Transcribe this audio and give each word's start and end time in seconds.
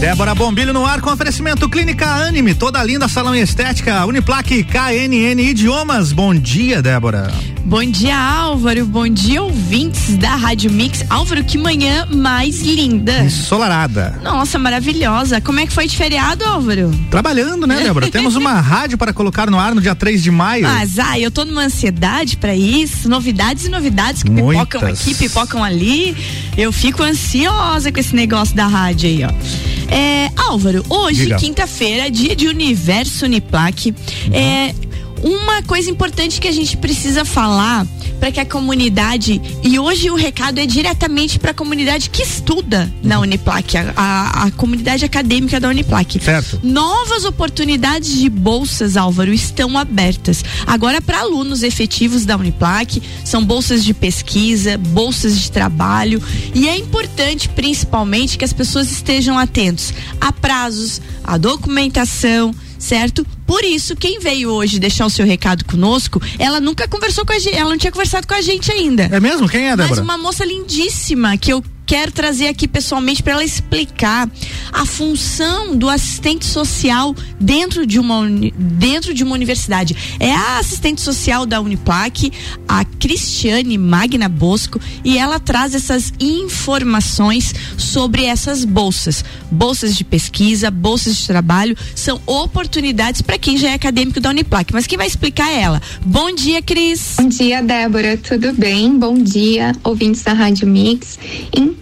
Débora 0.00 0.32
Bombilho 0.32 0.72
no 0.72 0.86
ar 0.86 1.00
com 1.00 1.10
oferecimento 1.10 1.68
Clínica 1.68 2.06
Anime, 2.06 2.54
toda 2.54 2.80
linda 2.84 3.08
salão 3.08 3.34
e 3.34 3.40
estética, 3.40 4.06
Uniplaque 4.06 4.62
KNN 4.62 5.40
Idiomas. 5.40 6.12
Bom 6.12 6.32
dia, 6.32 6.80
Débora. 6.80 7.32
Bom 7.64 7.84
dia, 7.84 8.16
Álvaro. 8.16 8.86
Bom 8.86 9.08
dia, 9.08 9.42
ouvintes 9.42 10.16
da 10.16 10.36
Rádio 10.36 10.70
Mix. 10.70 11.04
Álvaro, 11.10 11.42
que 11.42 11.58
manhã 11.58 12.06
mais 12.14 12.60
linda. 12.62 13.24
Ensolarada. 13.24 14.20
Nossa, 14.22 14.56
maravilhosa. 14.56 15.40
Como 15.40 15.58
é 15.58 15.66
que 15.66 15.72
foi 15.72 15.88
de 15.88 15.96
feriado, 15.96 16.44
Álvaro? 16.44 16.92
Trabalhando, 17.10 17.66
né, 17.66 17.80
Débora? 17.80 18.06
Temos 18.08 18.36
uma 18.36 18.52
rádio 18.60 18.96
para 18.96 19.12
colocar 19.12 19.50
no 19.50 19.58
ar 19.58 19.74
no 19.74 19.80
dia 19.80 19.96
3 19.96 20.22
de 20.22 20.30
maio. 20.30 20.62
Mas, 20.62 20.96
ah, 21.00 21.18
eu 21.18 21.30
tô 21.30 21.44
numa 21.44 21.62
ansiedade 21.62 22.36
para 22.36 22.54
isso. 22.54 23.08
Novidades 23.08 23.66
e 23.66 23.68
novidades 23.68 24.22
que 24.22 24.30
Muitas. 24.30 24.64
pipocam 24.64 24.88
aqui, 24.88 25.14
pipocam 25.14 25.64
ali. 25.64 26.16
Eu 26.56 26.72
fico 26.72 27.02
ansiosa 27.02 27.90
com 27.90 27.98
esse 27.98 28.14
negócio 28.14 28.54
da 28.54 28.68
rádio 28.68 29.08
aí, 29.08 29.24
ó. 29.24 29.77
É, 29.88 30.30
Álvaro, 30.36 30.84
hoje, 30.88 31.34
quinta-feira, 31.36 32.10
dia 32.10 32.36
de 32.36 32.48
Universo 32.48 33.24
Uniplaque. 33.24 33.94
É, 34.32 34.74
uma 35.22 35.62
coisa 35.62 35.90
importante 35.90 36.40
que 36.40 36.48
a 36.48 36.52
gente 36.52 36.76
precisa 36.76 37.24
falar 37.24 37.86
para 38.18 38.32
que 38.32 38.40
a 38.40 38.44
comunidade 38.46 39.40
e 39.62 39.78
hoje 39.78 40.10
o 40.10 40.16
recado 40.16 40.58
é 40.58 40.66
diretamente 40.66 41.38
para 41.38 41.52
a 41.52 41.54
comunidade 41.54 42.10
que 42.10 42.22
estuda 42.22 42.92
na 43.02 43.20
Uniplaque, 43.20 43.76
a, 43.76 43.92
a- 43.96 44.42
a 44.44 44.50
comunidade 44.52 45.04
acadêmica 45.04 45.60
da 45.60 45.68
Uniplaque. 45.68 46.18
Certo. 46.20 46.60
Novas 46.62 47.24
oportunidades 47.24 48.18
de 48.18 48.28
bolsas, 48.28 48.96
Álvaro, 48.96 49.32
estão 49.32 49.76
abertas. 49.78 50.44
Agora 50.66 51.00
para 51.00 51.20
alunos 51.20 51.62
efetivos 51.62 52.24
da 52.24 52.36
Uniplaque, 52.36 53.02
são 53.24 53.44
bolsas 53.44 53.84
de 53.84 53.94
pesquisa, 53.94 54.76
bolsas 54.78 55.38
de 55.40 55.50
trabalho, 55.50 56.22
e 56.54 56.68
é 56.68 56.76
importante 56.76 57.48
principalmente 57.48 58.36
que 58.38 58.44
as 58.44 58.52
pessoas 58.52 58.90
estejam 58.90 59.38
atentos 59.38 59.92
a 60.20 60.32
prazos, 60.32 61.00
a 61.22 61.36
documentação, 61.38 62.54
certo? 62.78 63.26
Por 63.46 63.64
isso, 63.64 63.96
quem 63.96 64.18
veio 64.20 64.50
hoje 64.50 64.78
deixar 64.78 65.06
o 65.06 65.10
seu 65.10 65.26
recado 65.26 65.64
conosco, 65.64 66.20
ela 66.38 66.60
nunca 66.60 66.86
conversou 66.86 67.24
com 67.26 67.32
a 67.32 67.38
gente, 67.38 67.56
ela 67.56 67.70
não 67.70 67.78
tinha 67.78 67.92
conversado 67.92 68.26
com 68.26 68.34
a 68.34 68.40
gente 68.40 68.70
ainda. 68.70 69.04
É 69.04 69.20
mesmo? 69.20 69.48
Quem 69.48 69.66
é, 69.66 69.76
Mas 69.76 69.88
Débora? 69.88 70.02
uma 70.02 70.18
moça 70.18 70.44
lindíssima 70.44 71.36
que 71.36 71.52
eu 71.52 71.62
quero 71.88 72.12
trazer 72.12 72.48
aqui 72.48 72.68
pessoalmente 72.68 73.22
para 73.22 73.32
ela 73.32 73.42
explicar 73.44 74.30
a 74.70 74.84
função 74.84 75.74
do 75.74 75.88
assistente 75.88 76.44
social 76.44 77.16
dentro 77.40 77.86
de 77.86 77.98
uma 77.98 78.28
dentro 78.58 79.14
de 79.14 79.24
uma 79.24 79.34
universidade. 79.34 79.96
É 80.20 80.30
a 80.30 80.58
assistente 80.58 81.00
social 81.00 81.46
da 81.46 81.58
Uniplac, 81.62 82.30
a 82.68 82.84
Cristiane 82.84 83.78
Magna 83.78 84.28
Bosco, 84.28 84.78
e 85.02 85.16
ela 85.16 85.40
traz 85.40 85.74
essas 85.74 86.12
informações 86.20 87.54
sobre 87.78 88.24
essas 88.24 88.66
bolsas, 88.66 89.24
bolsas 89.50 89.96
de 89.96 90.04
pesquisa, 90.04 90.70
bolsas 90.70 91.16
de 91.16 91.26
trabalho, 91.26 91.74
são 91.94 92.20
oportunidades 92.26 93.22
para 93.22 93.38
quem 93.38 93.56
já 93.56 93.70
é 93.70 93.74
acadêmico 93.74 94.20
da 94.20 94.28
Uniplac. 94.28 94.74
Mas 94.74 94.86
quem 94.86 94.98
vai 94.98 95.06
explicar 95.06 95.50
é 95.50 95.62
ela. 95.62 95.80
Bom 96.04 96.34
dia, 96.34 96.60
Cris. 96.60 97.14
Bom 97.18 97.28
dia, 97.28 97.62
Débora, 97.62 98.18
tudo 98.18 98.52
bem? 98.52 98.98
Bom 98.98 99.14
dia, 99.14 99.74
ouvintes 99.82 100.22
da 100.22 100.34
Rádio 100.34 100.68
Mix. 100.68 101.18
Então, 101.56 101.77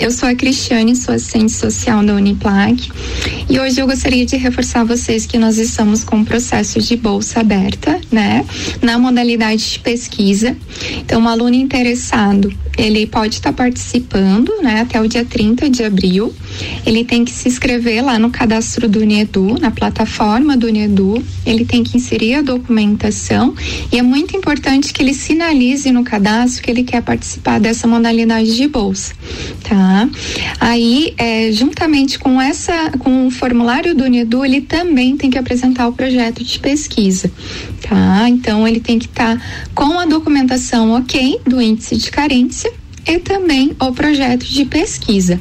eu 0.00 0.10
sou 0.10 0.28
a 0.28 0.34
Cristiane, 0.34 0.94
sou 0.96 1.14
assistente 1.14 1.52
social 1.52 2.04
da 2.04 2.14
Uniplac 2.14 2.90
e 3.48 3.58
hoje 3.58 3.80
eu 3.80 3.86
gostaria 3.86 4.26
de 4.26 4.36
reforçar 4.36 4.80
a 4.80 4.84
vocês 4.84 5.24
que 5.24 5.38
nós 5.38 5.56
estamos 5.56 6.02
com 6.02 6.16
um 6.16 6.24
processo 6.24 6.80
de 6.80 6.96
bolsa 6.96 7.40
aberta, 7.40 8.00
né? 8.10 8.44
Na 8.82 8.98
modalidade 8.98 9.72
de 9.72 9.78
pesquisa. 9.78 10.56
Então, 10.98 11.22
um 11.22 11.28
aluno 11.28 11.54
interessado, 11.54 12.52
ele 12.76 13.06
pode 13.06 13.36
estar 13.36 13.52
participando, 13.52 14.52
né? 14.62 14.80
Até 14.80 15.00
o 15.00 15.08
dia 15.08 15.24
30 15.24 15.70
de 15.70 15.84
abril. 15.84 16.34
Ele 16.84 17.04
tem 17.04 17.24
que 17.24 17.30
se 17.30 17.48
inscrever 17.48 18.04
lá 18.04 18.18
no 18.18 18.30
cadastro 18.30 18.88
do 18.88 19.00
Unedu, 19.00 19.58
na 19.60 19.70
plataforma 19.70 20.56
do 20.56 20.66
Unedu. 20.66 21.22
Ele 21.44 21.64
tem 21.64 21.82
que 21.82 21.96
inserir 21.96 22.34
a 22.34 22.42
documentação 22.42 23.54
e 23.92 23.98
é 23.98 24.02
muito 24.02 24.36
importante 24.36 24.92
que 24.92 25.02
ele 25.02 25.14
sinalize 25.14 25.90
no 25.90 26.04
cadastro 26.04 26.62
que 26.62 26.70
ele 26.70 26.82
quer 26.82 27.02
participar 27.02 27.60
dessa 27.60 27.86
modalidade 27.86 28.54
de 28.56 28.68
bolsa, 28.68 29.14
tá? 29.62 30.08
Aí, 30.60 31.14
é, 31.16 31.50
juntamente 31.52 32.18
com 32.18 32.40
essa, 32.40 32.90
com 32.98 33.26
o 33.26 33.30
formulário 33.30 33.94
do 33.94 34.04
Unedu, 34.04 34.44
ele 34.44 34.60
também 34.60 35.16
tem 35.16 35.30
que 35.30 35.38
apresentar 35.38 35.88
o 35.88 35.92
projeto 35.92 36.42
de 36.42 36.58
pesquisa, 36.58 37.30
tá? 37.82 38.28
Então, 38.28 38.66
ele 38.66 38.80
tem 38.80 38.98
que 38.98 39.06
estar 39.06 39.40
com 39.74 39.98
a 39.98 40.06
documentação 40.06 40.92
ok 40.92 41.40
do 41.46 41.60
índice 41.60 41.96
de 41.96 42.10
carência 42.10 42.72
e 43.06 43.18
também 43.18 43.74
o 43.80 43.92
projeto 43.92 44.44
de 44.44 44.64
pesquisa. 44.64 45.40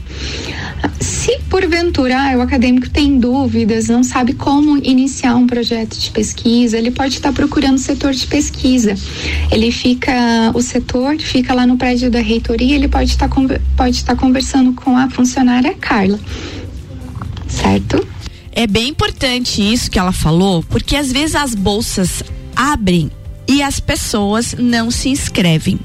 Porventura 1.50 2.16
ah, 2.18 2.38
o 2.38 2.42
acadêmico 2.42 2.90
tem 2.90 3.20
dúvidas, 3.20 3.88
não 3.88 4.04
sabe 4.04 4.34
como 4.34 4.78
iniciar 4.78 5.36
um 5.36 5.46
projeto 5.46 5.98
de 5.98 6.12
pesquisa, 6.12 6.78
ele 6.78 6.92
pode 6.92 7.16
estar 7.16 7.32
procurando 7.32 7.76
o 7.76 7.80
setor 7.80 8.14
de 8.14 8.26
pesquisa. 8.28 8.96
Ele 9.52 9.72
fica, 9.72 10.52
o 10.54 10.62
setor 10.62 11.18
fica 11.20 11.54
lá 11.54 11.66
no 11.68 11.78
prédio 11.78 12.10
da 12.10 12.20
reitoria, 12.20 12.76
ele 12.76 12.88
pode 12.88 13.12
estar, 13.12 13.30
pode 13.78 13.96
estar 13.98 14.16
conversando 14.16 14.74
com 14.74 14.98
a 14.98 15.10
funcionária 15.10 15.74
Carla. 15.76 16.20
Certo? 17.48 18.06
É 18.52 18.66
bem 18.66 18.90
importante 18.90 19.62
isso 19.62 19.92
que 19.92 20.00
ela 20.00 20.12
falou, 20.12 20.64
porque 20.70 20.96
às 20.96 21.12
vezes 21.12 21.36
as 21.36 21.54
bolsas 21.54 22.24
abrem 22.56 23.12
e 23.48 23.62
as 23.62 23.80
pessoas 23.80 24.56
não 24.58 24.90
se 24.90 25.10
inscrevem. 25.10 25.80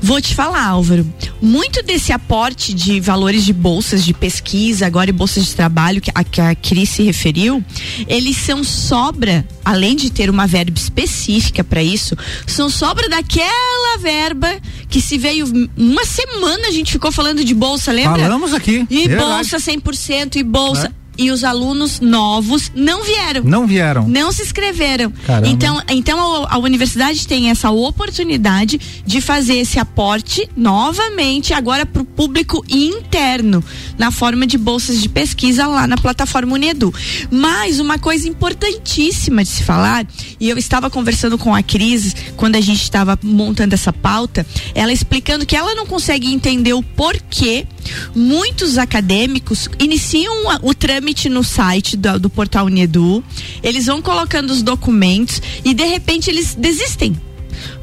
Vou 0.00 0.20
te 0.20 0.34
falar, 0.34 0.66
Álvaro, 0.66 1.06
muito 1.40 1.82
desse 1.82 2.12
aporte 2.12 2.72
de 2.72 3.00
valores 3.00 3.44
de 3.44 3.52
bolsas 3.52 4.04
de 4.04 4.14
pesquisa, 4.14 4.86
agora 4.86 5.10
e 5.10 5.12
bolsas 5.12 5.44
de 5.46 5.54
trabalho 5.54 6.00
que 6.00 6.10
a, 6.14 6.24
que 6.24 6.40
a 6.40 6.54
Cris 6.54 6.90
se 6.90 7.02
referiu, 7.02 7.62
eles 8.06 8.36
são 8.36 8.64
sobra, 8.64 9.46
além 9.64 9.96
de 9.96 10.10
ter 10.10 10.30
uma 10.30 10.46
verba 10.46 10.78
específica 10.78 11.62
para 11.62 11.82
isso, 11.82 12.16
são 12.46 12.70
sobra 12.70 13.08
daquela 13.08 13.98
verba 13.98 14.48
que 14.88 15.00
se 15.00 15.18
veio 15.18 15.46
uma 15.76 16.04
semana 16.04 16.68
a 16.68 16.70
gente 16.70 16.92
ficou 16.92 17.12
falando 17.12 17.44
de 17.44 17.54
bolsa, 17.54 17.92
lembra? 17.92 18.22
Falamos 18.22 18.54
aqui. 18.54 18.86
E 18.88 19.08
verdade. 19.08 19.30
bolsa 19.30 19.56
100% 19.58 20.36
e 20.36 20.42
bolsa. 20.42 20.86
É. 20.86 20.99
E 21.20 21.30
os 21.30 21.44
alunos 21.44 22.00
novos 22.00 22.72
não 22.74 23.04
vieram. 23.04 23.44
Não 23.44 23.66
vieram. 23.66 24.08
Não 24.08 24.32
se 24.32 24.40
inscreveram. 24.40 25.12
Caramba. 25.26 25.48
Então, 25.48 25.82
então 25.90 26.44
a, 26.44 26.54
a 26.54 26.58
universidade 26.58 27.28
tem 27.28 27.50
essa 27.50 27.70
oportunidade 27.70 28.80
de 29.04 29.20
fazer 29.20 29.56
esse 29.56 29.78
aporte 29.78 30.48
novamente 30.56 31.52
agora 31.52 31.84
para 31.84 32.02
público 32.20 32.62
interno 32.68 33.64
na 33.96 34.10
forma 34.10 34.46
de 34.46 34.58
bolsas 34.58 35.00
de 35.00 35.08
pesquisa 35.08 35.66
lá 35.66 35.86
na 35.86 35.96
plataforma 35.96 36.52
Unedu. 36.52 36.92
Mas 37.30 37.80
uma 37.80 37.98
coisa 37.98 38.28
importantíssima 38.28 39.42
de 39.42 39.48
se 39.48 39.62
falar 39.62 40.06
e 40.38 40.50
eu 40.50 40.58
estava 40.58 40.90
conversando 40.90 41.38
com 41.38 41.54
a 41.54 41.62
Cris 41.62 42.14
quando 42.36 42.56
a 42.56 42.60
gente 42.60 42.82
estava 42.82 43.18
montando 43.22 43.74
essa 43.74 43.90
pauta, 43.90 44.46
ela 44.74 44.92
explicando 44.92 45.46
que 45.46 45.56
ela 45.56 45.74
não 45.74 45.86
consegue 45.86 46.30
entender 46.30 46.74
o 46.74 46.82
porquê 46.82 47.66
muitos 48.14 48.76
acadêmicos 48.76 49.70
iniciam 49.78 50.34
o 50.60 50.74
trâmite 50.74 51.30
no 51.30 51.42
site 51.42 51.96
do, 51.96 52.20
do 52.20 52.28
portal 52.28 52.66
Unedu, 52.66 53.24
eles 53.62 53.86
vão 53.86 54.02
colocando 54.02 54.50
os 54.50 54.62
documentos 54.62 55.40
e 55.64 55.72
de 55.72 55.84
repente 55.84 56.28
eles 56.28 56.54
desistem. 56.54 57.16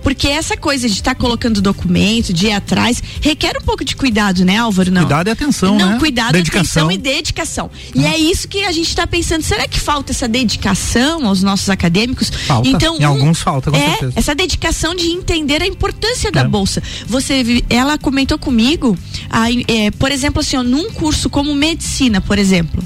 Porque 0.07 0.29
essa 0.29 0.55
coisa 0.55 0.87
de 0.87 0.93
estar 0.93 1.15
colocando 1.15 1.61
documento, 1.61 2.31
de 2.31 2.47
ir 2.47 2.53
atrás, 2.53 3.03
requer 3.19 3.57
um 3.57 3.61
pouco 3.61 3.83
de 3.83 3.93
cuidado, 3.93 4.45
né, 4.45 4.55
Álvaro? 4.55 4.89
Não. 4.89 5.01
Cuidado 5.01 5.27
e 5.27 5.31
atenção, 5.31 5.77
Não, 5.77 5.89
né? 5.91 5.99
cuidado, 5.99 6.31
Dedicação. 6.31 6.85
atenção 6.85 6.91
e 6.91 6.97
dedicação. 6.97 7.71
E 7.93 8.05
é 8.05 8.17
isso 8.17 8.47
que 8.47 8.63
a 8.63 8.71
gente 8.71 8.87
está 8.87 9.05
pensando. 9.05 9.41
Será 9.41 9.67
que 9.67 9.77
falta 9.77 10.13
essa 10.13 10.25
dedicação 10.25 11.27
aos 11.27 11.43
nossos 11.43 11.69
acadêmicos? 11.69 12.29
Falta. 12.29 12.69
Então, 12.69 12.97
Em 12.97 13.03
alguns 13.03 13.41
falta, 13.41 13.69
com 13.69 13.75
é, 13.75 13.81
certeza. 13.89 14.13
essa 14.15 14.33
dedicação 14.33 14.95
de 14.95 15.07
entender 15.07 15.61
a 15.61 15.67
importância 15.67 16.31
da 16.31 16.39
É. 16.39 16.47
bolsa. 16.47 16.81
Você, 17.05 17.65
ela 17.69 17.97
comentou 17.97 18.39
comigo, 18.39 18.97
aí, 19.29 19.65
é, 19.67 19.91
por 19.91 20.09
exemplo, 20.09 20.39
assim, 20.39 20.55
ó, 20.55 20.63
num 20.63 20.89
curso 20.89 21.29
como 21.29 21.53
medicina, 21.53 22.21
por 22.21 22.39
exemplo. 22.39 22.81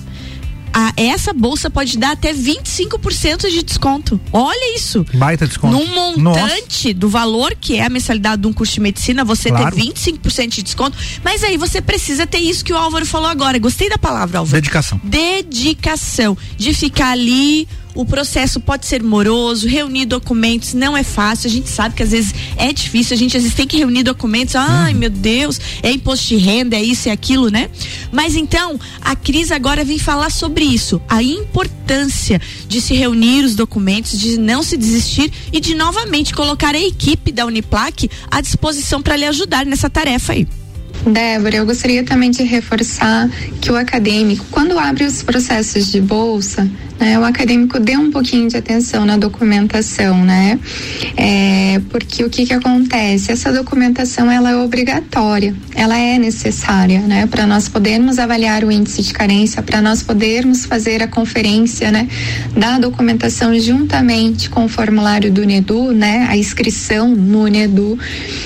A, 0.73 0.93
essa 0.95 1.33
bolsa 1.33 1.69
pode 1.69 1.97
dar 1.97 2.11
até 2.11 2.33
25% 2.33 3.49
de 3.49 3.63
desconto. 3.63 4.19
Olha 4.31 4.75
isso. 4.75 5.05
Baita 5.13 5.45
desconto. 5.45 5.73
Num 5.77 5.87
montante 5.87 6.93
do 6.93 7.09
valor 7.09 7.55
que 7.59 7.75
é 7.77 7.85
a 7.85 7.89
mensalidade 7.89 8.41
de 8.41 8.47
um 8.47 8.53
curso 8.53 8.73
de 8.75 8.79
medicina, 8.79 9.23
você 9.25 9.49
Claro. 9.49 9.75
ter 9.75 9.81
25% 9.81 10.49
de 10.55 10.63
desconto. 10.63 10.97
Mas 11.23 11.43
aí 11.43 11.57
você 11.57 11.81
precisa 11.81 12.25
ter 12.25 12.39
isso 12.39 12.63
que 12.63 12.71
o 12.73 12.77
Álvaro 12.77 13.05
falou 13.05 13.27
agora. 13.29 13.59
Gostei 13.59 13.89
da 13.89 13.97
palavra, 13.97 14.39
Álvaro 14.39 14.55
Dedicação. 14.55 14.99
dedicação 15.03 16.37
de 16.57 16.73
ficar 16.73 17.11
ali. 17.11 17.67
O 17.93 18.05
processo 18.05 18.59
pode 18.59 18.85
ser 18.85 19.03
moroso, 19.03 19.67
reunir 19.67 20.05
documentos 20.05 20.73
não 20.73 20.95
é 20.95 21.03
fácil. 21.03 21.49
A 21.49 21.51
gente 21.51 21.69
sabe 21.69 21.95
que 21.95 22.03
às 22.03 22.11
vezes 22.11 22.33
é 22.55 22.71
difícil, 22.71 23.13
a 23.13 23.17
gente 23.17 23.35
às 23.35 23.43
vezes 23.43 23.55
tem 23.55 23.67
que 23.67 23.77
reunir 23.77 24.03
documentos. 24.03 24.55
Ai, 24.55 24.93
meu 24.93 25.09
Deus, 25.09 25.59
é 25.83 25.91
imposto 25.91 26.27
de 26.29 26.37
renda, 26.37 26.75
é 26.75 26.83
isso 26.83 27.09
e 27.09 27.11
aquilo, 27.11 27.49
né? 27.49 27.69
Mas 28.11 28.35
então, 28.35 28.79
a 29.01 29.15
Cris 29.15 29.51
agora 29.51 29.83
vem 29.83 29.99
falar 29.99 30.31
sobre 30.31 30.63
isso, 30.63 31.01
a 31.07 31.21
importância 31.21 32.41
de 32.67 32.79
se 32.79 32.93
reunir 32.93 33.43
os 33.43 33.55
documentos, 33.55 34.17
de 34.17 34.37
não 34.37 34.63
se 34.63 34.77
desistir 34.77 35.31
e 35.51 35.59
de 35.59 35.75
novamente 35.75 36.33
colocar 36.33 36.75
a 36.75 36.79
equipe 36.79 37.31
da 37.31 37.45
Uniplac 37.45 38.09
à 38.29 38.39
disposição 38.41 39.01
para 39.01 39.17
lhe 39.17 39.25
ajudar 39.25 39.65
nessa 39.65 39.89
tarefa 39.89 40.33
aí. 40.33 40.47
Débora, 41.05 41.57
eu 41.57 41.65
gostaria 41.65 42.03
também 42.03 42.29
de 42.29 42.43
reforçar 42.43 43.29
que 43.59 43.71
o 43.71 43.75
acadêmico, 43.75 44.45
quando 44.51 44.77
abre 44.77 45.03
os 45.03 45.23
processos 45.23 45.91
de 45.91 45.99
bolsa, 45.99 46.69
né, 47.01 47.17
o 47.17 47.23
acadêmico 47.23 47.79
dê 47.79 47.97
um 47.97 48.11
pouquinho 48.11 48.47
de 48.47 48.55
atenção 48.55 49.03
na 49.07 49.17
documentação, 49.17 50.23
né? 50.23 50.59
É, 51.17 51.81
porque 51.89 52.23
o 52.23 52.29
que 52.29 52.45
que 52.45 52.53
acontece? 52.53 53.31
Essa 53.31 53.51
documentação 53.51 54.29
ela 54.29 54.51
é 54.51 54.55
obrigatória, 54.55 55.55
ela 55.73 55.97
é 55.97 56.19
necessária, 56.19 56.99
né? 56.99 57.25
Para 57.25 57.47
nós 57.47 57.67
podermos 57.67 58.19
avaliar 58.19 58.63
o 58.63 58.71
índice 58.71 59.01
de 59.01 59.11
carência, 59.13 59.63
para 59.63 59.81
nós 59.81 60.03
podermos 60.03 60.63
fazer 60.65 61.01
a 61.01 61.07
conferência, 61.07 61.91
né? 61.91 62.07
Da 62.55 62.77
documentação 62.77 63.59
juntamente 63.59 64.47
com 64.47 64.65
o 64.65 64.69
formulário 64.69 65.31
do 65.31 65.43
NEDU, 65.43 65.93
né? 65.93 66.27
A 66.29 66.37
inscrição 66.37 67.09
no 67.09 67.47
NEDU. 67.47 67.97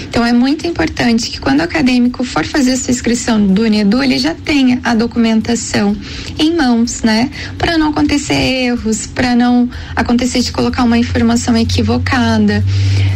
Então 0.07 0.25
é 0.25 0.31
muito 0.31 0.65
importante 0.65 1.29
que 1.29 1.41
quando 1.41 1.59
o 1.59 1.63
acadêmico 1.63 2.23
for 2.35 2.45
fazer 2.45 2.71
essa 2.71 2.91
inscrição 2.91 3.47
do 3.47 3.63
NEDU, 3.63 4.03
ele 4.03 4.19
já 4.19 4.35
tenha 4.35 4.81
a 4.83 4.93
documentação 4.93 5.95
em 6.37 6.53
mãos, 6.53 7.01
né? 7.01 7.31
Para 7.57 7.77
não 7.77 7.91
acontecer 7.91 8.33
erros, 8.33 9.07
para 9.07 9.37
não 9.37 9.69
acontecer 9.95 10.41
de 10.41 10.51
colocar 10.51 10.83
uma 10.83 10.97
informação 10.97 11.55
equivocada, 11.55 12.61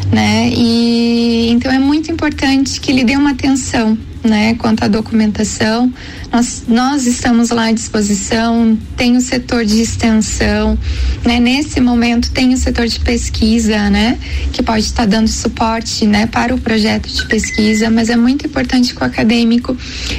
né? 0.10 0.50
E 0.54 1.50
então 1.50 1.70
é 1.70 1.80
muito 1.80 2.10
importante 2.10 2.80
que 2.80 2.94
ele 2.94 3.04
dê 3.04 3.18
uma 3.18 3.32
atenção 3.32 3.98
né, 4.24 4.56
quanto 4.56 4.84
à 4.84 4.88
documentação. 4.88 5.92
Nós, 6.32 6.64
nós 6.68 7.06
estamos 7.06 7.50
lá 7.50 7.68
à 7.68 7.72
disposição, 7.72 8.78
tem 8.96 9.18
o 9.18 9.22
setor 9.22 9.66
de 9.66 9.82
extensão, 9.82 10.78
né, 11.26 11.40
nesse 11.40 11.80
momento 11.80 12.32
tem 12.32 12.54
o 12.54 12.58
setor 12.58 12.88
de 12.88 13.00
pesquisa, 13.00 13.90
né, 13.90 14.18
que 14.52 14.62
pode 14.62 14.86
estar 14.86 15.06
dando 15.06 15.28
suporte, 15.28 16.06
né, 16.06 16.28
para 16.28 16.54
o 16.54 16.60
projeto 16.60 17.08
de 17.08 17.26
pesquisa, 17.28 17.90
mas 17.90 18.10
é 18.10 18.16
muito 18.16 18.46
importante 18.46 18.94
que 18.94 19.02
o 19.02 19.06
acadêmico 19.06 19.76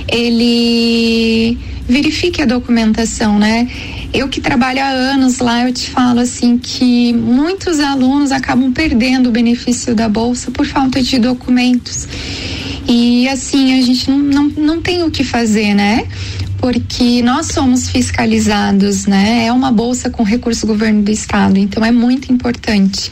ele 0.08 1.58
verifique 1.90 2.40
a 2.40 2.46
documentação, 2.46 3.38
né? 3.38 3.68
Eu 4.12 4.28
que 4.28 4.40
trabalho 4.40 4.80
há 4.80 4.88
anos 4.88 5.38
lá, 5.38 5.66
eu 5.66 5.72
te 5.72 5.90
falo 5.90 6.20
assim 6.20 6.56
que 6.56 7.12
muitos 7.12 7.80
alunos 7.80 8.32
acabam 8.32 8.72
perdendo 8.72 9.28
o 9.28 9.32
benefício 9.32 9.94
da 9.94 10.08
bolsa 10.08 10.50
por 10.50 10.66
falta 10.66 11.02
de 11.02 11.18
documentos. 11.18 12.06
E 12.92 13.28
assim, 13.28 13.78
a 13.78 13.82
gente 13.82 14.10
não, 14.10 14.18
não, 14.18 14.48
não 14.48 14.82
tem 14.82 15.02
o 15.04 15.10
que 15.10 15.22
fazer, 15.22 15.74
né? 15.74 16.08
porque 16.60 17.22
nós 17.22 17.46
somos 17.46 17.88
fiscalizados, 17.88 19.06
né? 19.06 19.46
É 19.46 19.52
uma 19.52 19.72
bolsa 19.72 20.10
com 20.10 20.22
recurso 20.22 20.66
do 20.66 20.66
governo 20.66 21.02
do 21.02 21.10
estado, 21.10 21.56
então 21.56 21.82
é 21.82 21.90
muito 21.90 22.30
importante. 22.30 23.10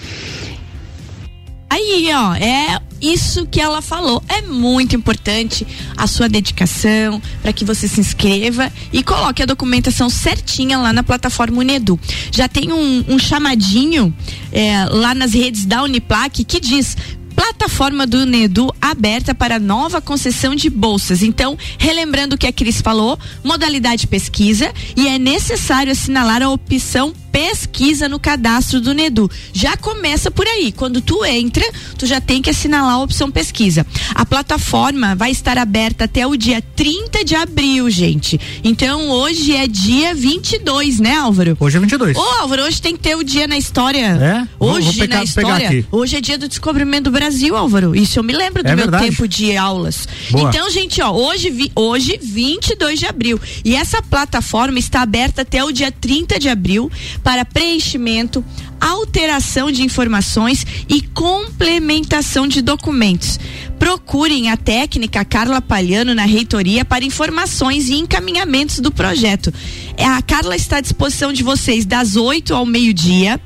Aí, 1.71 2.11
ó, 2.15 2.35
é 2.35 2.79
isso 3.01 3.47
que 3.47 3.61
ela 3.61 3.81
falou. 3.81 4.23
É 4.29 4.43
muito 4.43 4.97
importante 4.97 5.67
a 5.97 6.07
sua 6.07 6.29
dedicação 6.29 7.23
para 7.41 7.53
que 7.53 7.65
você 7.65 7.87
se 7.87 8.01
inscreva 8.01 8.73
e 8.93 9.03
coloque 9.03 9.43
a 9.43 9.47
documentação 9.47 10.11
certinha 10.11 10.79
lá 10.79 10.93
na 10.93 11.03
plataforma 11.03 11.61
Unedu. 11.61 11.99
Já 12.33 12.49
tem 12.49 12.73
um, 12.73 13.05
um 13.09 13.19
chamadinho 13.19 14.15
é, 14.51 14.85
lá 14.87 15.15
nas 15.15 15.33
redes 15.33 15.65
da 15.65 15.83
Uniplac 15.83 16.43
que 16.45 16.59
diz 16.59 16.97
plataforma 17.39 18.05
do 18.05 18.19
Unedu 18.23 18.75
aberta 18.83 19.33
para 19.33 19.61
nova 19.61 20.01
concessão 20.01 20.57
de 20.57 20.69
bolsas. 20.69 21.23
Então, 21.23 21.57
relembrando 21.79 22.35
o 22.35 22.39
que 22.39 22.49
a 22.49 22.53
Cris 22.53 22.81
falou, 22.81 23.17
modalidade 23.45 24.09
pesquisa 24.09 24.73
e 24.97 25.07
é 25.07 25.21
necessário 25.21 25.93
assinalar 25.93 26.43
a 26.43 26.51
opção 26.51 27.15
pesquisa 27.39 28.09
no 28.09 28.19
cadastro 28.19 28.81
do 28.81 28.93
Nedu. 28.93 29.31
Já 29.53 29.77
começa 29.77 30.29
por 30.29 30.45
aí. 30.45 30.73
Quando 30.73 31.01
tu 31.01 31.25
entra, 31.25 31.65
tu 31.97 32.05
já 32.05 32.21
tem 32.21 32.43
que 32.43 32.51
assinalar 32.51 32.95
a 32.95 32.99
opção 33.01 33.31
pesquisa. 33.31 33.87
A 34.13 34.27
plataforma 34.27 35.15
vai 35.15 35.31
estar 35.31 35.57
aberta 35.57 36.07
até 36.07 36.27
o 36.27 36.37
dia 36.37 36.61
30 36.75 37.25
de 37.25 37.37
abril, 37.37 37.89
gente. 37.91 38.41
Então 38.65 39.09
hoje 39.11 39.55
é 39.55 39.69
dia 39.69 40.17
22, 40.17 40.99
né, 40.99 41.15
Álvaro? 41.15 41.57
Hoje 41.61 41.77
é 41.77 41.81
22. 41.81 42.17
Ô, 42.17 42.21
Álvaro, 42.41 42.65
hoje 42.65 42.83
tem 42.83 42.97
que 42.97 43.03
ter 43.05 43.17
o 43.17 43.23
dia 43.23 43.47
na 43.47 43.57
história. 43.57 44.19
É? 44.21 44.49
Hoje 44.59 44.87
vou, 44.87 44.93
vou 44.93 44.95
pegar, 44.95 45.19
na 45.19 45.23
história. 45.23 45.87
Hoje 45.93 46.17
é 46.17 46.21
dia 46.21 46.39
do 46.39 46.49
descobrimento 46.49 47.05
do 47.05 47.13
Brasil, 47.13 47.57
Álvaro. 47.57 47.95
Isso 47.95 48.19
eu 48.19 48.25
me 48.25 48.33
lembro 48.33 48.65
do 48.65 48.69
é 48.69 48.75
meu 48.75 48.87
verdade. 48.87 49.11
tempo 49.11 49.29
de 49.29 49.57
aulas. 49.57 50.09
Boa. 50.33 50.49
Então, 50.49 50.69
gente, 50.71 51.01
ó, 51.01 51.13
hoje, 51.13 51.51
vi, 51.51 51.71
hoje 51.77 52.19
22 52.21 52.99
de 52.99 53.07
abril. 53.07 53.41
E 53.65 53.77
essa 53.77 54.03
plataforma 54.03 54.81
está 54.81 55.03
aberta 55.03 55.43
até 55.43 55.63
o 55.63 55.71
dia 55.71 55.93
30 55.93 56.41
de 56.41 56.49
abril 56.49 56.91
para 57.29 57.45
preenchimento, 57.45 58.43
alteração 58.81 59.71
de 59.71 59.83
informações 59.83 60.65
e 60.89 61.03
complementação 61.03 62.49
de 62.49 62.63
documentos. 62.63 63.39
Procurem 63.79 64.51
a 64.51 64.57
técnica 64.57 65.23
Carla 65.27 65.61
Palhano 65.61 66.15
na 66.15 66.25
reitoria 66.25 66.87
para 66.87 67.05
informações 67.05 67.91
e 67.91 67.97
encaminhamentos 67.97 68.81
do 68.81 68.91
projeto. 68.91 69.53
É, 69.95 70.07
A 70.07 70.23
Carla 70.23 70.57
está 70.57 70.79
à 70.79 70.81
disposição 70.81 71.31
de 71.31 71.43
vocês 71.43 71.85
das 71.85 72.17
8 72.17 72.55
ao 72.55 72.65
meio-dia 72.65 73.39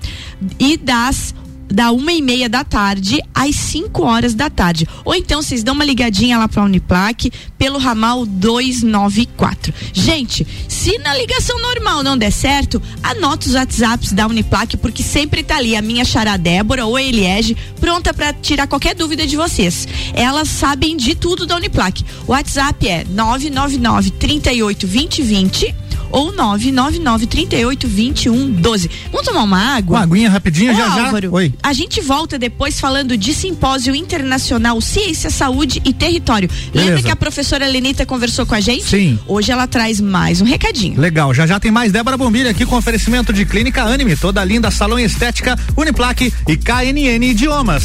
e 0.60 0.76
das 0.76 1.34
da 1.72 1.90
uma 1.90 2.12
e 2.12 2.22
meia 2.22 2.48
da 2.48 2.62
tarde 2.62 3.18
às 3.34 3.56
5 3.56 4.02
horas 4.02 4.34
da 4.34 4.50
tarde. 4.50 4.86
Ou 5.04 5.14
então 5.14 5.42
vocês 5.42 5.64
dão 5.64 5.74
uma 5.74 5.84
ligadinha 5.84 6.38
lá 6.38 6.46
pra 6.46 6.62
Uniplac 6.62 7.32
pelo 7.58 7.78
ramal 7.78 8.26
294. 8.26 9.72
Gente, 9.92 10.46
se 10.68 10.98
na 10.98 11.14
ligação 11.14 11.58
normal 11.60 12.02
não 12.02 12.16
der 12.16 12.30
certo, 12.30 12.80
anota 13.02 13.46
os 13.46 13.54
WhatsApps 13.54 14.12
da 14.12 14.26
Uniplac, 14.26 14.76
porque 14.76 15.02
sempre 15.02 15.42
tá 15.42 15.56
ali 15.56 15.74
a 15.74 15.82
minha 15.82 16.04
xará 16.04 16.36
Débora 16.36 16.86
ou 16.86 16.96
a 16.96 17.02
Eliege 17.02 17.56
pronta 17.80 18.12
para 18.12 18.32
tirar 18.32 18.66
qualquer 18.66 18.94
dúvida 18.94 19.26
de 19.26 19.36
vocês. 19.36 19.88
Elas 20.14 20.48
sabem 20.48 20.96
de 20.96 21.14
tudo 21.14 21.46
da 21.46 21.56
Uniplac. 21.56 22.04
O 22.26 22.32
WhatsApp 22.32 22.86
é 22.86 23.04
999 23.08 24.10
38 24.12 24.86
2020 24.86 25.74
ou 26.12 26.30
999 26.32 27.26
38 27.26 27.88
21 27.88 28.50
12. 28.52 28.90
Vamos 29.10 29.26
tomar 29.26 29.42
uma 29.42 29.58
água? 29.58 29.96
Uma 29.98 30.04
aguinha 30.04 30.30
rapidinho, 30.30 30.72
Ô, 30.72 30.76
já 30.76 30.86
já. 30.88 31.04
Álvaro, 31.06 31.32
Oi. 31.34 31.54
A 31.62 31.72
gente 31.72 32.00
volta 32.00 32.38
depois 32.38 32.78
falando 32.78 33.16
de 33.16 33.32
simpósio 33.34 33.94
internacional 33.94 34.80
Ciência, 34.80 35.30
Saúde 35.30 35.80
e 35.84 35.92
Território. 35.92 36.48
Lembra 36.66 36.90
Beleza. 36.90 37.06
que 37.06 37.10
a 37.12 37.16
professora 37.16 37.66
Lenita 37.66 38.04
conversou 38.06 38.44
com 38.46 38.54
a 38.54 38.60
gente? 38.60 38.84
Sim. 38.84 39.18
Hoje 39.26 39.50
ela 39.50 39.66
traz 39.66 40.00
mais 40.00 40.40
um 40.40 40.44
recadinho. 40.44 41.00
Legal, 41.00 41.32
já 41.32 41.46
já 41.46 41.58
tem 41.58 41.70
mais 41.70 41.90
Débora 41.90 42.16
Bombilha 42.16 42.50
aqui 42.50 42.66
com 42.66 42.76
oferecimento 42.76 43.32
de 43.32 43.44
Clínica 43.46 43.82
Anime, 43.82 44.16
toda 44.16 44.44
linda 44.44 44.70
salão 44.70 44.98
estética, 44.98 45.58
Uniplaque 45.76 46.32
e 46.46 46.56
KNN 46.56 47.24
Idiomas. 47.24 47.84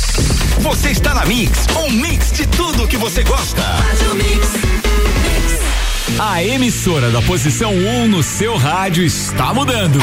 Você 0.59 0.89
está 0.89 1.13
na 1.13 1.25
Mix, 1.25 1.65
um 1.85 1.91
mix 1.91 2.31
de 2.33 2.45
tudo 2.47 2.87
que 2.87 2.97
você 2.97 3.23
gosta. 3.23 3.63
A 6.15 6.41
emissora 6.41 7.11
da 7.11 7.21
posição 7.21 7.71
1 7.71 8.07
no 8.07 8.23
seu 8.23 8.55
rádio 8.57 9.03
está 9.03 9.53
mudando. 9.53 9.99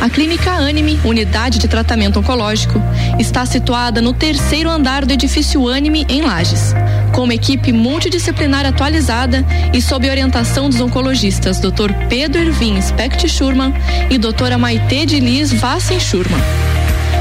A 0.00 0.10
Clínica 0.10 0.50
Anime, 0.50 0.98
unidade 1.04 1.58
de 1.58 1.68
tratamento 1.68 2.18
oncológico, 2.18 2.82
está 3.18 3.46
situada 3.46 4.00
no 4.00 4.12
terceiro 4.12 4.70
andar 4.70 5.04
do 5.04 5.12
edifício 5.12 5.68
Anime, 5.68 6.04
em 6.08 6.22
Lages. 6.22 6.74
Com 7.12 7.24
uma 7.24 7.34
equipe 7.34 7.72
multidisciplinar 7.72 8.66
atualizada 8.66 9.44
e 9.72 9.80
sob 9.80 10.10
orientação 10.10 10.68
dos 10.68 10.80
oncologistas 10.80 11.60
Dr. 11.60 11.92
Pedro 12.08 12.40
Ervin 12.40 12.80
Specht 12.80 13.28
Schurman 13.28 13.72
e 14.10 14.18
doutora 14.18 14.58
Maite 14.58 15.06
de 15.06 15.20
Liz 15.20 15.52
Vassen 15.52 16.00
Schurman. 16.00 16.40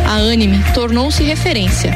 A 0.08 0.16
Anime 0.16 0.64
tornou-se 0.74 1.22
referência, 1.22 1.92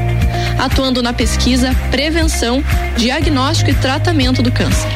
atuando 0.60 1.02
na 1.02 1.14
pesquisa, 1.14 1.74
prevenção, 1.90 2.64
diagnóstico 2.98 3.72
e 3.72 3.74
tratamento 3.74 4.44
do 4.44 4.52
câncer. 4.52 4.90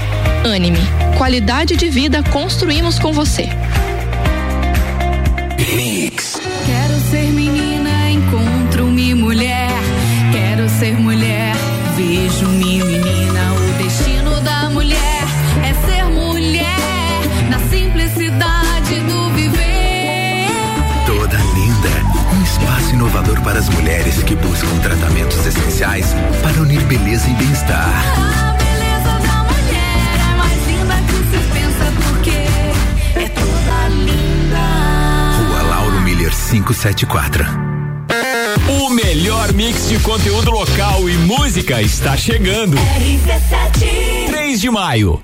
Anime, 0.45 0.79
qualidade 1.17 1.75
de 1.77 1.89
vida 1.89 2.21
construímos 2.23 2.99
com 2.99 3.13
você. 3.13 3.49
Mix. 5.75 6.39
Quero 6.65 6.99
ser 7.09 7.31
as 23.63 23.69
mulheres 23.69 24.21
que 24.23 24.35
buscam 24.35 24.77
tratamentos 24.79 25.45
essenciais 25.45 26.13
para 26.41 26.61
unir 26.61 26.81
beleza 26.81 27.29
e 27.29 27.33
bem-estar. 27.35 27.87
A 27.87 28.51
beleza 28.57 29.19
da 29.25 29.43
mulher 29.43 30.19
é 30.19 30.35
mais 30.35 30.67
linda 30.67 30.95
que 31.07 31.15
se 31.31 31.37
pensa 31.53 31.93
porque 32.03 32.31
é 33.19 33.29
toda 33.29 33.87
linda. 33.87 34.59
Rua 35.37 35.61
Lauro 35.61 36.01
Miller 36.01 36.31
574. 36.31 37.45
O 38.67 38.89
melhor 38.89 39.53
mix 39.53 39.87
de 39.87 39.97
conteúdo 39.99 40.51
local 40.51 41.07
e 41.07 41.13
música 41.19 41.81
está 41.81 42.17
chegando. 42.17 42.75
3 44.27 44.59
de 44.59 44.69
maio. 44.69 45.23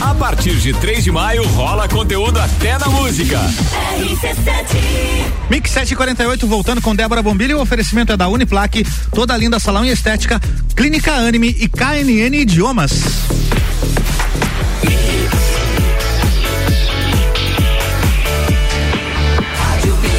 A 0.00 0.14
partir 0.14 0.56
de 0.56 0.72
3 0.72 1.04
de 1.04 1.10
maio 1.10 1.46
rola 1.48 1.88
conteúdo 1.88 2.38
até 2.38 2.78
na 2.78 2.88
música. 2.88 3.40
Mix 5.50 5.70
748 5.70 6.46
voltando 6.46 6.80
com 6.80 6.94
Débora 6.94 7.22
Bombilho. 7.22 7.58
O 7.58 7.60
oferecimento 7.60 8.12
é 8.12 8.16
da 8.16 8.28
Uniplaque, 8.28 8.86
toda 9.12 9.36
linda 9.36 9.58
salão 9.58 9.84
e 9.84 9.90
estética, 9.90 10.40
Clínica 10.74 11.12
Anime 11.12 11.48
e 11.58 11.68
KNN 11.68 12.36
Idiomas. 12.36 12.92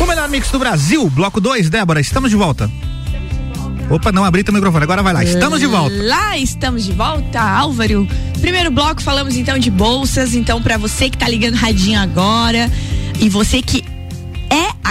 O 0.02 0.06
melhor 0.06 0.30
mix 0.30 0.50
do 0.52 0.60
Brasil, 0.60 1.10
bloco 1.10 1.40
2, 1.40 1.70
Débora, 1.70 2.00
estamos 2.00 2.30
de 2.30 2.36
volta. 2.36 2.70
Opa, 3.90 4.12
não 4.12 4.24
abri 4.24 4.44
teu 4.44 4.54
microfone, 4.54 4.84
agora 4.84 5.02
vai 5.02 5.14
lá. 5.14 5.24
Estamos 5.24 5.60
de 5.60 5.66
volta. 5.66 5.96
Lá 6.04 6.38
estamos 6.38 6.86
de 6.86 6.92
volta, 6.92 7.42
Álvaro. 7.42 8.08
Primeiro 8.42 8.72
bloco 8.72 9.02
falamos 9.02 9.36
então 9.36 9.58
de 9.58 9.70
bolsas, 9.70 10.34
então 10.34 10.62
para 10.62 10.78
você 10.78 11.10
que 11.10 11.18
tá 11.18 11.28
ligando 11.28 11.56
radinho 11.56 12.00
agora 12.00 12.72
e 13.20 13.28
você 13.28 13.62
que 13.62 13.84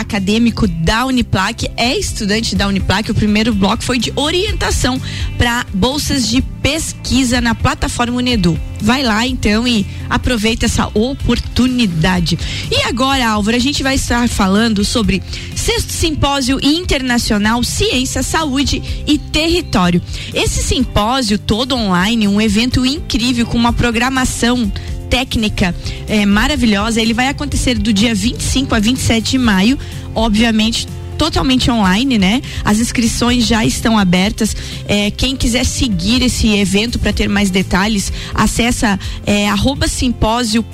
acadêmico 0.01 0.67
da 0.67 1.07
Uniplac, 1.07 1.69
é 1.77 1.97
estudante 1.97 2.55
da 2.55 2.67
Uniplac, 2.67 3.11
o 3.11 3.15
primeiro 3.15 3.55
bloco 3.55 3.83
foi 3.83 3.99
de 3.99 4.13
orientação 4.17 5.01
para 5.37 5.67
bolsas 5.73 6.29
de 6.29 6.41
pesquisa 6.41 7.41
na 7.41 7.55
plataforma 7.55 8.19
Unedu. 8.19 8.59
Vai 8.81 9.03
lá 9.03 9.27
então 9.27 9.67
e 9.67 9.87
aproveita 10.09 10.67
essa 10.67 10.87
oportunidade. 10.95 12.39
E 12.71 12.83
agora, 12.87 13.29
Álvaro, 13.29 13.57
a 13.57 13.61
gente 13.61 13.83
vai 13.83 13.97
estar 13.97 14.29
falando 14.29 14.85
sobre 14.85 15.23
sexto 15.57 15.91
simpósio 15.91 16.59
internacional 16.63 17.63
Ciência, 17.65 18.23
Saúde 18.23 18.83
e 19.07 19.19
Território. 19.19 20.01
Esse 20.33 20.63
simpósio 20.63 21.39
todo 21.39 21.75
online, 21.75 22.29
um 22.29 22.41
evento 22.41 22.87
incrível 22.87 23.47
com 23.47 23.57
uma 23.57 23.73
programação 23.73 24.71
técnica 25.09 25.75
é, 26.09 26.25
maravilhosa. 26.25 27.01
Ele 27.01 27.15
vai 27.15 27.29
acontecer 27.29 27.79
do 27.79 27.93
dia 27.93 28.15
25 28.15 28.75
a 28.75 28.79
27 28.79 29.31
de 29.33 29.39
maio, 29.39 29.79
obviamente 30.15 30.87
totalmente 31.19 31.71
online, 31.71 32.17
né? 32.17 32.41
As 32.65 32.79
inscrições 32.79 33.47
já 33.47 33.65
estão 33.65 33.99
abertas. 33.99 34.57
É, 34.87 35.11
quem 35.11 35.37
quiser 35.37 35.67
seguir 35.67 36.23
esse 36.23 36.55
evento 36.57 36.99
para 36.99 37.13
ter 37.13 37.29
mais 37.29 37.51
detalhes, 37.51 38.13
acessa 38.33 38.99
é, 39.27 39.49
arroba 39.49 39.89
simpósio 39.89 40.65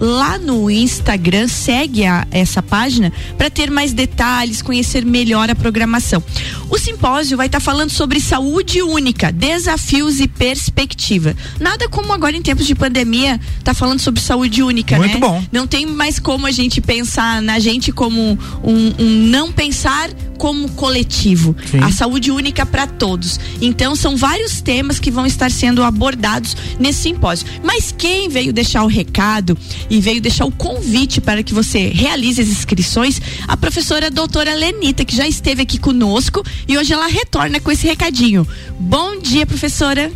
lá 0.00 0.38
no 0.38 0.70
Instagram, 0.70 1.46
segue 1.46 2.04
a, 2.04 2.26
essa 2.30 2.62
página 2.62 3.12
para 3.38 3.48
ter 3.48 3.70
mais 3.70 3.92
detalhes, 3.92 4.62
conhecer 4.62 5.04
melhor 5.04 5.48
a 5.48 5.54
programação. 5.54 6.22
O 6.68 6.78
simpósio 6.78 7.36
vai 7.36 7.46
estar 7.46 7.60
falando 7.60 7.90
sobre 7.90 8.20
saúde 8.20 8.82
única, 8.82 9.30
desafios 9.30 10.20
e 10.20 10.26
perspectiva. 10.26 11.36
Nada 11.58 11.88
como 11.88 12.12
agora 12.12 12.36
em 12.36 12.42
tempos 12.42 12.66
de 12.66 12.74
pandemia 12.74 13.40
tá 13.62 13.74
falando 13.74 14.00
sobre 14.00 14.20
saúde 14.20 14.62
única, 14.62 14.96
Muito 14.96 15.14
né? 15.14 15.20
bom. 15.20 15.44
Não 15.52 15.66
tem 15.66 15.86
mais 15.86 16.18
como 16.18 16.46
a 16.46 16.50
gente 16.50 16.80
pensar 16.80 17.42
na 17.42 17.58
gente 17.58 17.92
como 17.92 18.38
um, 18.62 18.92
um 18.98 19.19
não 19.20 19.52
pensar 19.52 20.10
como 20.38 20.70
coletivo. 20.70 21.54
Sim. 21.70 21.80
A 21.80 21.92
saúde 21.92 22.30
única 22.30 22.64
para 22.64 22.86
todos. 22.86 23.38
Então 23.60 23.94
são 23.94 24.16
vários 24.16 24.62
temas 24.62 24.98
que 24.98 25.10
vão 25.10 25.26
estar 25.26 25.50
sendo 25.50 25.82
abordados 25.82 26.56
nesse 26.78 27.02
simpósio. 27.02 27.46
Mas 27.62 27.94
quem 27.96 28.28
veio 28.28 28.52
deixar 28.52 28.82
o 28.82 28.86
recado 28.86 29.56
e 29.90 30.00
veio 30.00 30.20
deixar 30.20 30.46
o 30.46 30.52
convite 30.52 31.20
para 31.20 31.42
que 31.42 31.52
você 31.52 31.88
realize 31.88 32.40
as 32.40 32.48
inscrições, 32.48 33.20
a 33.46 33.56
professora 33.56 34.10
doutora 34.10 34.54
Lenita, 34.54 35.04
que 35.04 35.14
já 35.14 35.28
esteve 35.28 35.62
aqui 35.62 35.78
conosco 35.78 36.42
e 36.66 36.78
hoje 36.78 36.92
ela 36.92 37.06
retorna 37.06 37.60
com 37.60 37.70
esse 37.70 37.86
recadinho. 37.86 38.48
Bom 38.78 39.18
dia, 39.20 39.44
professora. 39.44 40.10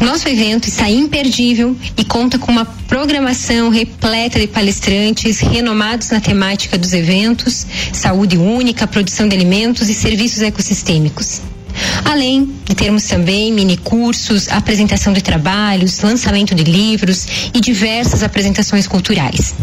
Nosso 0.00 0.28
evento 0.28 0.68
está 0.68 0.88
imperdível 0.88 1.76
e 1.96 2.04
conta 2.04 2.38
com 2.38 2.50
uma 2.50 2.64
programação 2.64 3.68
repleta 3.68 4.38
de 4.38 4.46
palestrantes 4.46 5.40
renomados 5.40 6.10
na 6.10 6.20
temática 6.20 6.78
dos 6.78 6.92
eventos, 6.92 7.66
saúde 7.92 8.36
única, 8.36 8.86
produção 8.86 9.28
de 9.28 9.36
alimentos 9.36 9.88
e 9.88 9.94
serviços 9.94 10.42
ecossistêmicos. 10.42 11.42
Além 12.04 12.50
de 12.64 12.74
termos 12.74 13.04
também 13.04 13.52
mini 13.52 13.76
cursos, 13.76 14.48
apresentação 14.48 15.12
de 15.12 15.22
trabalhos, 15.22 16.00
lançamento 16.00 16.54
de 16.54 16.64
livros 16.64 17.26
e 17.54 17.60
diversas 17.60 18.22
apresentações 18.22 18.86
culturais. 18.86 19.54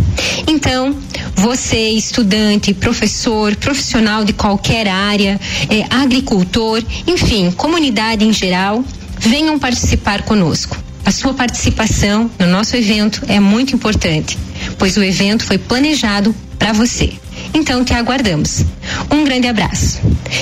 Então, 0.48 0.96
você, 1.36 1.90
estudante, 1.90 2.74
professor, 2.74 3.56
profissional 3.56 4.24
de 4.24 4.34
qualquer 4.34 4.88
área, 4.88 5.40
eh, 5.70 5.86
agricultor, 5.90 6.82
enfim, 7.06 7.52
comunidade 7.52 8.24
em 8.26 8.34
geral, 8.34 8.84
venham 9.28 9.60
participar 9.60 10.24
conosco. 10.24 10.78
A 11.06 11.12
sua 11.12 11.34
participação 11.34 12.30
no 12.40 12.48
nosso 12.48 12.76
evento 12.76 13.24
é 13.28 13.40
muito 13.40 13.76
importante, 13.76 14.38
pois 14.78 14.98
o 14.98 15.04
evento 15.04 15.46
foi 15.46 15.58
planejado 15.58 16.36
para 16.58 16.74
você. 16.74 17.14
Então 17.54 17.84
te 17.84 17.94
aguardamos. 17.94 18.64
Um 19.12 19.24
grande 19.24 19.48
abraço. 19.48 20.00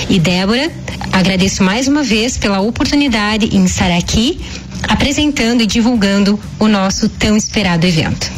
E 0.08 0.18
Débora, 0.18 0.70
agradeço 1.12 1.62
mais 1.62 1.88
uma 1.88 2.02
vez 2.02 2.36
pela 2.36 2.60
oportunidade 2.60 3.54
em 3.56 3.64
estar 3.64 3.90
aqui 3.90 4.40
apresentando 4.88 5.62
e 5.62 5.66
divulgando 5.66 6.38
o 6.58 6.68
nosso 6.68 7.08
tão 7.08 7.36
esperado 7.36 7.86
evento. 7.86 8.30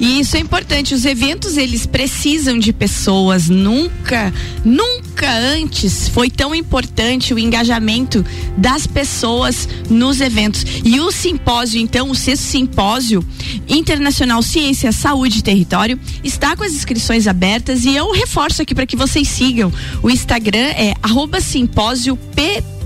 E 0.00 0.18
isso 0.18 0.36
é 0.36 0.40
importante. 0.40 0.94
Os 0.94 1.04
eventos 1.04 1.58
eles 1.58 1.84
precisam 1.84 2.58
de 2.58 2.72
pessoas. 2.72 3.50
Nunca, 3.50 4.32
nunca 4.64 5.30
antes 5.30 6.08
foi 6.08 6.30
tão 6.30 6.54
importante 6.54 7.34
o 7.34 7.38
engajamento 7.38 8.24
das 8.56 8.86
pessoas 8.86 9.68
nos 9.90 10.20
eventos. 10.22 10.64
E 10.82 10.98
o 10.98 11.12
simpósio, 11.12 11.80
então, 11.80 12.10
o 12.10 12.14
sexto 12.14 12.44
simpósio 12.44 13.24
internacional 13.68 14.42
Ciência, 14.42 14.90
Saúde 14.90 15.40
e 15.40 15.42
Território, 15.42 16.00
está 16.24 16.56
com 16.56 16.64
as 16.64 16.72
inscrições 16.72 17.26
abertas 17.26 17.84
e 17.84 17.94
eu 17.94 18.10
reforço 18.10 18.62
aqui 18.62 18.74
para 18.74 18.86
que 18.86 18.96
vocês 18.96 19.28
sigam. 19.28 19.70
O 20.02 20.10
Instagram 20.10 20.58
é 20.58 20.94
arroba 21.02 21.38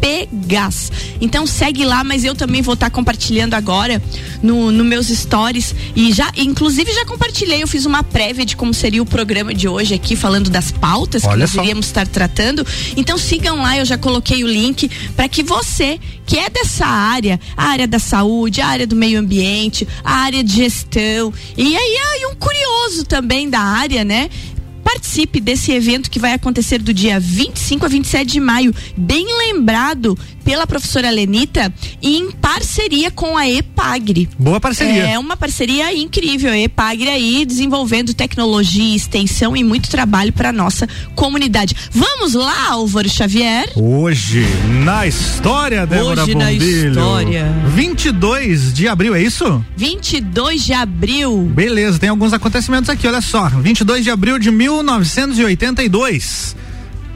ppgas. 0.04 0.92
Então 1.20 1.46
segue 1.46 1.84
lá, 1.84 2.04
mas 2.04 2.25
eu 2.25 2.34
também 2.34 2.61
vou 2.61 2.75
estar 2.75 2.90
compartilhando 2.90 3.54
agora 3.54 4.02
no, 4.42 4.70
no 4.70 4.84
meus 4.84 5.08
stories 5.08 5.75
e 5.96 6.12
já, 6.12 6.30
inclusive 6.37 6.92
já 6.92 7.06
compartilhei, 7.06 7.62
eu 7.62 7.66
fiz 7.66 7.87
uma 7.87 8.02
prévia 8.02 8.44
de 8.44 8.54
como 8.54 8.75
seria 8.75 9.02
o 9.02 9.06
programa 9.06 9.54
de 9.54 9.66
hoje 9.66 9.94
aqui, 9.94 10.14
falando 10.14 10.50
das 10.50 10.70
pautas 10.70 11.23
que 11.23 11.28
Olha 11.28 11.38
nós 11.38 11.50
só. 11.50 11.62
iríamos 11.62 11.87
estar 11.87 12.06
tratando. 12.06 12.66
Então 12.96 13.16
sigam 13.16 13.56
lá, 13.56 13.78
eu 13.78 13.84
já 13.84 13.96
coloquei 13.96 14.44
o 14.44 14.46
link 14.46 14.90
para 15.16 15.28
que 15.28 15.42
você 15.42 15.99
que 16.26 16.38
é 16.38 16.49
dessa 16.49 16.87
área, 16.87 17.38
a 17.56 17.66
área 17.66 17.87
da 17.87 17.99
saúde, 17.99 18.61
a 18.61 18.66
área 18.66 18.87
do 18.87 18.96
meio 18.96 19.18
ambiente, 19.18 19.87
a 20.02 20.14
área 20.16 20.42
de 20.42 20.56
gestão 20.56 21.32
e 21.56 21.76
aí, 21.76 21.99
aí 22.14 22.26
um 22.26 22.34
curioso 22.34 23.04
também 23.04 23.49
da 23.49 23.61
área, 23.61 24.04
né? 24.04 24.28
Participe 24.85 25.41
desse 25.41 25.73
evento 25.73 26.11
que 26.11 26.19
vai 26.19 26.35
acontecer 26.35 26.79
do 26.79 26.93
dia 26.93 27.19
25 27.19 27.87
a 27.87 27.88
27 27.88 28.33
de 28.33 28.41
maio, 28.41 28.75
bem 28.97 29.26
lembrado 29.38 30.17
pela 30.45 30.67
professora 30.67 31.11
Lenita, 31.11 31.73
em 32.03 32.31
parceria 32.31 33.11
com 33.11 33.37
a 33.37 33.49
EPAGRE. 33.49 34.29
Boa 34.38 34.61
parceria. 34.61 35.05
É 35.09 35.19
uma 35.19 35.37
parceria 35.38 35.97
incrível, 35.97 36.53
a 36.53 36.59
EPAGRE 36.59 37.09
aí 37.09 37.47
desenvolvendo 37.47 38.12
tecnologia, 38.12 38.95
extensão 38.95 39.57
e 39.57 39.64
muito 39.64 39.88
trabalho 39.88 40.33
para 40.33 40.53
nossa 40.53 40.87
comunidade. 41.14 41.75
Vamos 41.91 42.35
lá, 42.35 42.73
Álvaro 42.73 43.09
Xavier? 43.09 43.73
Hoje, 43.75 44.45
na 44.85 45.07
história, 45.07 45.87
Débora 45.87 46.23
Hoje 46.25 46.35
na 46.35 46.45
Bombilho. 46.50 46.88
história. 46.91 47.55
22 47.75 48.75
de 48.75 48.87
abril, 48.87 49.14
é 49.14 49.23
isso? 49.23 49.64
22 49.76 50.62
de 50.62 50.73
abril. 50.75 51.50
Beleza, 51.55 51.99
tem 51.99 52.11
alguns 52.11 52.35
acontecimentos 52.35 52.91
aqui, 52.91 53.07
olha 53.09 53.23
só. 53.23 53.49
22 53.49 54.05
de 54.05 54.11
abril 54.11 54.38
de 54.38 54.50
1982. 54.83 56.57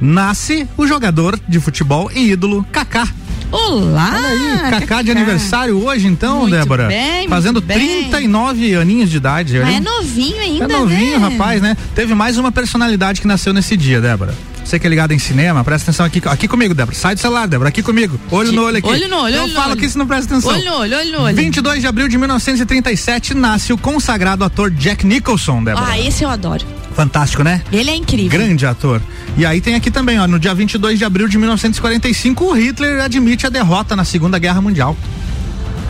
Nasce 0.00 0.66
o 0.76 0.86
jogador 0.86 1.38
de 1.48 1.58
futebol 1.58 2.10
e 2.14 2.30
ídolo 2.30 2.64
Kaká. 2.70 3.08
Olá! 3.50 4.12
Olha 4.14 4.28
aí, 4.66 4.70
Kaká 4.70 5.02
de 5.02 5.10
aniversário 5.10 5.82
hoje 5.82 6.06
então, 6.06 6.40
Muito 6.40 6.50
Débora. 6.52 6.86
bem, 6.86 7.26
Fazendo 7.28 7.60
bem. 7.60 7.78
39 8.10 8.74
aninhos 8.76 9.10
de 9.10 9.16
idade. 9.16 9.58
Ah, 9.58 9.72
é 9.72 9.80
novinho 9.80 10.38
ainda, 10.38 10.64
É 10.64 10.68
novinho, 10.68 11.18
né? 11.18 11.28
rapaz, 11.28 11.62
né? 11.62 11.76
Teve 11.94 12.14
mais 12.14 12.36
uma 12.36 12.52
personalidade 12.52 13.20
que 13.20 13.26
nasceu 13.26 13.52
nesse 13.54 13.76
dia, 13.76 14.00
Débora. 14.00 14.34
Você 14.68 14.78
que 14.78 14.86
é 14.86 14.90
ligado 14.90 15.12
em 15.12 15.18
cinema, 15.18 15.64
presta 15.64 15.90
atenção 15.90 16.04
aqui, 16.04 16.20
aqui 16.26 16.46
comigo, 16.46 16.74
Débora. 16.74 16.94
Sai 16.94 17.14
do 17.14 17.20
celular, 17.22 17.48
Débora, 17.48 17.70
aqui 17.70 17.82
comigo. 17.82 18.20
Olho 18.30 18.52
no 18.52 18.64
olho 18.64 18.76
aqui. 18.76 18.86
Olho 18.86 19.08
no 19.08 19.16
olho, 19.16 19.34
Eu 19.34 19.42
olho 19.44 19.48
no 19.48 19.54
falo 19.54 19.70
olho. 19.70 19.78
aqui 19.78 19.88
se 19.88 19.96
não 19.96 20.06
presta 20.06 20.34
atenção. 20.34 20.52
Olho 20.52 20.62
no 20.62 20.76
olho, 20.76 20.98
olho 20.98 21.12
no 21.12 21.20
olho. 21.22 21.34
22 21.34 21.80
de 21.80 21.86
abril 21.86 22.06
de 22.06 22.18
1937 22.18 23.32
nasce 23.32 23.72
o 23.72 23.78
consagrado 23.78 24.44
ator 24.44 24.70
Jack 24.70 25.06
Nicholson, 25.06 25.64
Débora. 25.64 25.86
Ah, 25.88 25.98
esse 25.98 26.22
eu 26.22 26.28
adoro. 26.28 26.66
Fantástico, 26.94 27.42
né? 27.42 27.62
Ele 27.72 27.88
é 27.88 27.96
incrível. 27.96 28.38
Grande 28.38 28.66
ator. 28.66 29.00
E 29.38 29.46
aí 29.46 29.58
tem 29.62 29.74
aqui 29.74 29.90
também, 29.90 30.20
ó, 30.20 30.26
no 30.26 30.38
dia 30.38 30.52
22 30.52 30.98
de 30.98 31.04
abril 31.06 31.28
de 31.28 31.38
1945, 31.38 32.44
o 32.44 32.52
Hitler 32.52 33.02
admite 33.02 33.46
a 33.46 33.48
derrota 33.48 33.96
na 33.96 34.04
Segunda 34.04 34.38
Guerra 34.38 34.60
Mundial. 34.60 34.94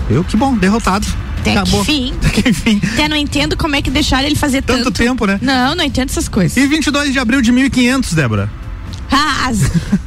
Eu, 0.08 0.22
que 0.22 0.36
bom, 0.36 0.56
derrotado. 0.56 1.04
Até 1.40 1.50
Acabou. 1.50 1.80
que 1.84 1.86
fim. 1.92 2.14
Até 2.16 2.30
que 2.30 2.48
enfim. 2.48 2.80
Até 2.92 3.08
não 3.08 3.16
entendo 3.16 3.56
como 3.56 3.74
é 3.74 3.82
que 3.82 3.90
deixaram 3.90 4.26
ele 4.26 4.36
fazer 4.36 4.62
tanto. 4.62 4.84
Tanto 4.84 4.92
tempo, 4.96 5.26
né? 5.26 5.36
Não, 5.42 5.74
não 5.74 5.82
entendo 5.82 6.10
essas 6.10 6.28
coisas. 6.28 6.56
E 6.56 6.64
22 6.64 7.12
de 7.12 7.18
abril 7.18 7.42
de 7.42 7.50
1500, 7.50 8.14
Débora. 8.14 8.48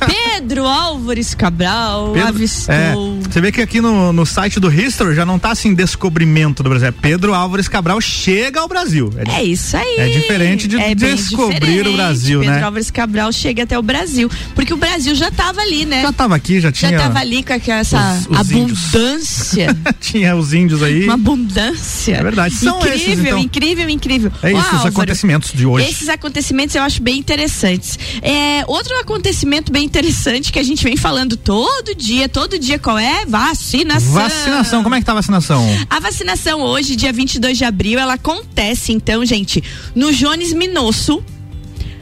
Pedro 0.06 0.68
Álvares 0.68 1.34
Cabral 1.34 2.12
Pedro- 2.14 2.28
avistou. 2.30 2.74
É, 2.76 2.94
você 3.30 3.42
vê 3.42 3.52
que 3.52 3.62
aqui 3.62 3.82
no, 3.82 4.12
no 4.14 4.26
site 4.26 4.60
do 4.60 4.72
History 4.72 5.16
já 5.16 5.26
não 5.26 5.38
tá 5.40 5.52
assim 5.52 5.74
descobrimento 5.74 6.62
do 6.64 6.70
Brasil. 6.70 6.88
É 6.88 6.92
Pedro 6.92 7.34
Álvares 7.34 7.68
Cabral 7.68 8.00
chega 8.02 8.60
ao 8.60 8.68
Brasil. 8.68 9.12
É, 9.28 9.42
É 9.42 9.44
isso 9.44 9.76
aí. 9.78 9.96
É 9.98 10.08
diferente 10.10 10.68
de 10.68 10.78
bem 10.78 10.96
descobrir 10.96 11.60
diferente. 11.60 11.88
o 11.90 11.94
Brasil, 11.94 12.40
Pedro 12.42 12.56
né? 12.56 12.64
Álvares 12.64 12.92
Cabral 12.92 13.32
chega 13.32 13.64
até 13.64 13.78
o 13.78 13.82
Brasil. 13.84 14.30
Porque 14.56 14.74
o 14.74 14.78
Brasil 14.78 15.14
já 15.16 15.28
estava 15.30 15.62
ali, 15.62 15.86
né? 15.86 16.02
Já 16.02 16.12
tava 16.14 16.36
aqui, 16.36 16.60
já 16.60 16.72
tinha. 16.72 16.92
Já 16.92 16.98
tava 17.00 17.20
ali 17.20 17.44
com 17.44 17.54
essa 17.72 18.14
os- 18.14 18.28
os 18.28 18.38
abundância. 18.40 19.78
tinha 20.00 20.36
os 20.36 20.54
índios 20.54 20.82
aí. 20.84 21.04
Uma 21.04 21.14
abundância. 21.14 22.16
É 22.16 22.24
verdade. 22.24 22.56
São 22.56 22.78
incrível, 22.80 22.96
esses, 22.98 23.20
então. 23.20 23.38
incrível, 23.40 23.90
incrível. 23.90 24.32
É 24.44 24.52
isso, 24.52 24.60
os 24.60 24.66
Álvaro, 24.68 24.88
acontecimentos 24.90 25.52
de 25.54 25.66
hoje. 25.66 25.90
Esses 25.90 26.10
acontecimentos 26.10 26.76
eu 26.76 26.84
acho 26.84 27.02
bem 27.02 27.18
interessantes. 27.20 27.98
É, 28.22 28.64
outro 28.68 28.94
acontecimento 29.00 29.72
bem 29.72 29.84
interessante 29.86 30.52
que 30.52 30.60
a 30.60 30.64
gente 30.64 30.84
vem 30.84 30.96
falando 30.98 31.36
todo 31.38 31.94
dia, 31.96 32.28
todo 32.30 32.58
dia, 32.58 32.78
qual 32.80 32.98
é? 32.98 33.11
Vacinação. 33.28 34.12
Vacinação, 34.12 34.84
como 34.84 34.96
é 34.96 35.00
que 35.00 35.06
tá 35.06 35.12
a 35.12 35.16
vacinação? 35.16 35.66
A 35.90 36.00
vacinação 36.00 36.62
hoje, 36.62 36.96
dia 36.96 37.14
22 37.14 37.58
de 37.58 37.64
abril, 37.64 38.00
ela 38.00 38.14
acontece 38.14 38.92
então, 38.92 39.26
gente, 39.26 39.64
no 39.96 40.12
Jones 40.12 40.54
Minosso, 40.54 41.24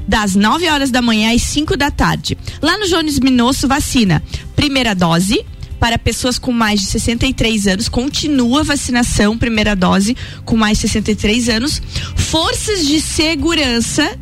das 0.08 0.36
9 0.36 0.68
horas 0.70 0.90
da 0.90 1.02
manhã 1.02 1.36
às 1.36 1.42
5 1.44 1.78
da 1.78 1.92
tarde. 1.92 2.38
Lá 2.62 2.78
no 2.78 2.88
Jones 2.88 3.20
Minosso, 3.20 3.68
vacina. 3.68 4.24
Primeira 4.56 4.96
dose. 4.96 5.46
Para 5.80 5.98
pessoas 5.98 6.38
com 6.38 6.52
mais 6.52 6.82
de 6.82 6.88
63 6.88 7.68
anos, 7.68 7.88
continua 7.88 8.60
a 8.60 8.64
vacinação, 8.64 9.38
primeira 9.38 9.78
dose, 9.78 10.18
com 10.44 10.58
mais 10.58 10.78
de 10.78 10.90
63 10.90 11.48
anos. 11.48 11.82
Forças 12.18 12.86
de 12.86 13.00
segurança 13.00 14.20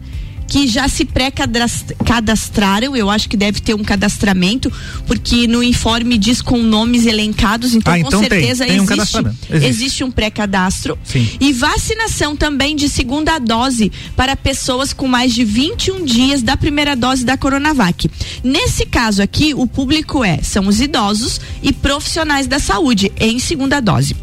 que 0.48 0.68
já 0.68 0.88
se 0.88 1.04
pré-cadastraram, 1.06 2.96
eu 2.96 3.10
acho 3.10 3.28
que 3.28 3.36
deve 3.38 3.60
ter 3.60 3.74
um 3.74 3.84
cadastramento, 3.84 4.72
porque 5.06 5.48
no 5.48 5.62
informe 5.62 6.18
diz 6.18 6.42
com 6.42 6.58
nomes 6.64 7.06
elencados, 7.06 7.74
então 7.74 7.94
Ah, 7.94 8.00
com 8.00 8.08
então 8.08 8.20
tem, 8.22 8.30
certeza 8.30 8.66
tem 8.66 8.74
um 8.80 8.84
existe, 8.84 8.90
cadastramento, 8.90 9.38
existe. 9.50 9.70
existe. 9.70 10.04
um 10.04 10.12
pré-cadastro. 10.12 10.98
E 11.40 11.54
vacinação 11.54 12.36
também 12.36 12.76
de 12.76 12.88
segunda 12.88 13.38
dose 13.40 13.92
para 14.16 14.36
pessoas 14.36 14.94
com 14.94 15.08
mais 15.08 15.34
de 15.34 15.44
21 15.44 16.06
dias 16.06 16.42
da 16.42 16.56
primeira 16.56 16.96
dose 16.96 17.26
da 17.26 17.38
Coronavac. 17.38 18.10
Nesse 18.44 18.86
caso 18.86 19.22
aqui, 19.22 19.54
o 19.54 19.68
público 19.68 20.24
é, 20.24 20.40
são 20.42 20.68
os 20.68 20.80
idosos 20.80 21.42
e 21.62 21.74
profissionais 21.74 22.48
da 22.48 22.60
saúde 22.60 23.12
em 23.20 23.40
segunda 23.40 23.80
dose. 23.80 24.16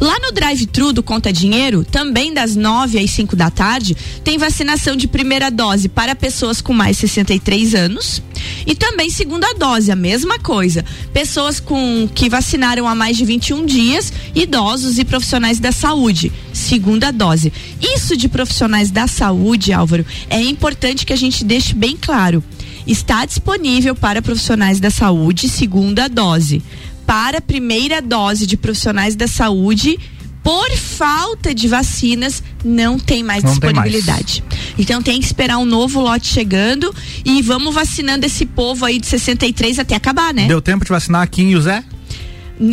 Lá 0.00 0.18
no 0.20 0.32
drive-thru 0.32 0.92
do 0.92 1.02
Conta 1.02 1.32
Dinheiro, 1.32 1.84
também 1.84 2.32
das 2.34 2.56
9 2.56 2.98
às 2.98 3.10
5 3.10 3.36
da 3.36 3.50
tarde, 3.50 3.96
tem 4.22 4.38
vacinação 4.38 4.96
de 4.96 5.06
primeira 5.06 5.50
dose 5.50 5.88
para 5.88 6.14
pessoas 6.14 6.60
com 6.60 6.72
mais 6.72 6.96
de 6.96 7.02
63 7.02 7.74
anos 7.74 8.22
e 8.66 8.74
também 8.74 9.10
segunda 9.10 9.52
dose, 9.54 9.90
a 9.90 9.96
mesma 9.96 10.38
coisa. 10.38 10.84
Pessoas 11.12 11.60
com 11.60 12.08
que 12.12 12.28
vacinaram 12.28 12.88
há 12.88 12.94
mais 12.94 13.16
de 13.16 13.24
21 13.24 13.64
dias, 13.64 14.12
idosos 14.34 14.98
e 14.98 15.04
profissionais 15.04 15.58
da 15.58 15.72
saúde, 15.72 16.32
segunda 16.52 17.10
dose. 17.10 17.52
Isso 17.80 18.16
de 18.16 18.28
profissionais 18.28 18.90
da 18.90 19.06
saúde, 19.06 19.72
Álvaro, 19.72 20.04
é 20.28 20.40
importante 20.40 21.06
que 21.06 21.12
a 21.12 21.16
gente 21.16 21.44
deixe 21.44 21.74
bem 21.74 21.96
claro. 21.96 22.42
Está 22.86 23.24
disponível 23.24 23.94
para 23.94 24.20
profissionais 24.20 24.78
da 24.78 24.90
saúde 24.90 25.48
segunda 25.48 26.08
dose 26.08 26.62
para 27.06 27.38
a 27.38 27.40
primeira 27.40 28.00
dose 28.02 28.46
de 28.46 28.56
profissionais 28.56 29.14
da 29.16 29.26
saúde, 29.28 29.98
por 30.42 30.70
falta 30.76 31.54
de 31.54 31.66
vacinas, 31.68 32.42
não 32.64 32.98
tem 32.98 33.22
mais 33.22 33.42
Não 33.42 33.56
tem 33.58 33.72
mais. 33.72 33.90
disponibilidade. 33.90 34.44
Então 34.78 35.02
tem 35.02 35.18
que 35.18 35.24
esperar 35.26 35.56
um 35.58 35.64
novo 35.64 36.00
lote 36.00 36.26
chegando 36.28 36.94
e 37.24 37.40
vamos 37.40 37.74
vacinando 37.74 38.26
esse 38.26 38.44
povo 38.44 38.84
aí 38.84 38.98
de 38.98 39.06
63 39.06 39.78
até 39.78 39.94
acabar, 39.94 40.34
né? 40.34 40.46
Deu 40.46 40.60
tempo 40.60 40.84
de 40.84 40.90
vacinar 40.90 41.22
a 41.22 41.26
Kim 41.26 41.48
e 41.50 41.56
o 41.56 41.62
Zé? 41.62 41.78
N- 41.78 41.84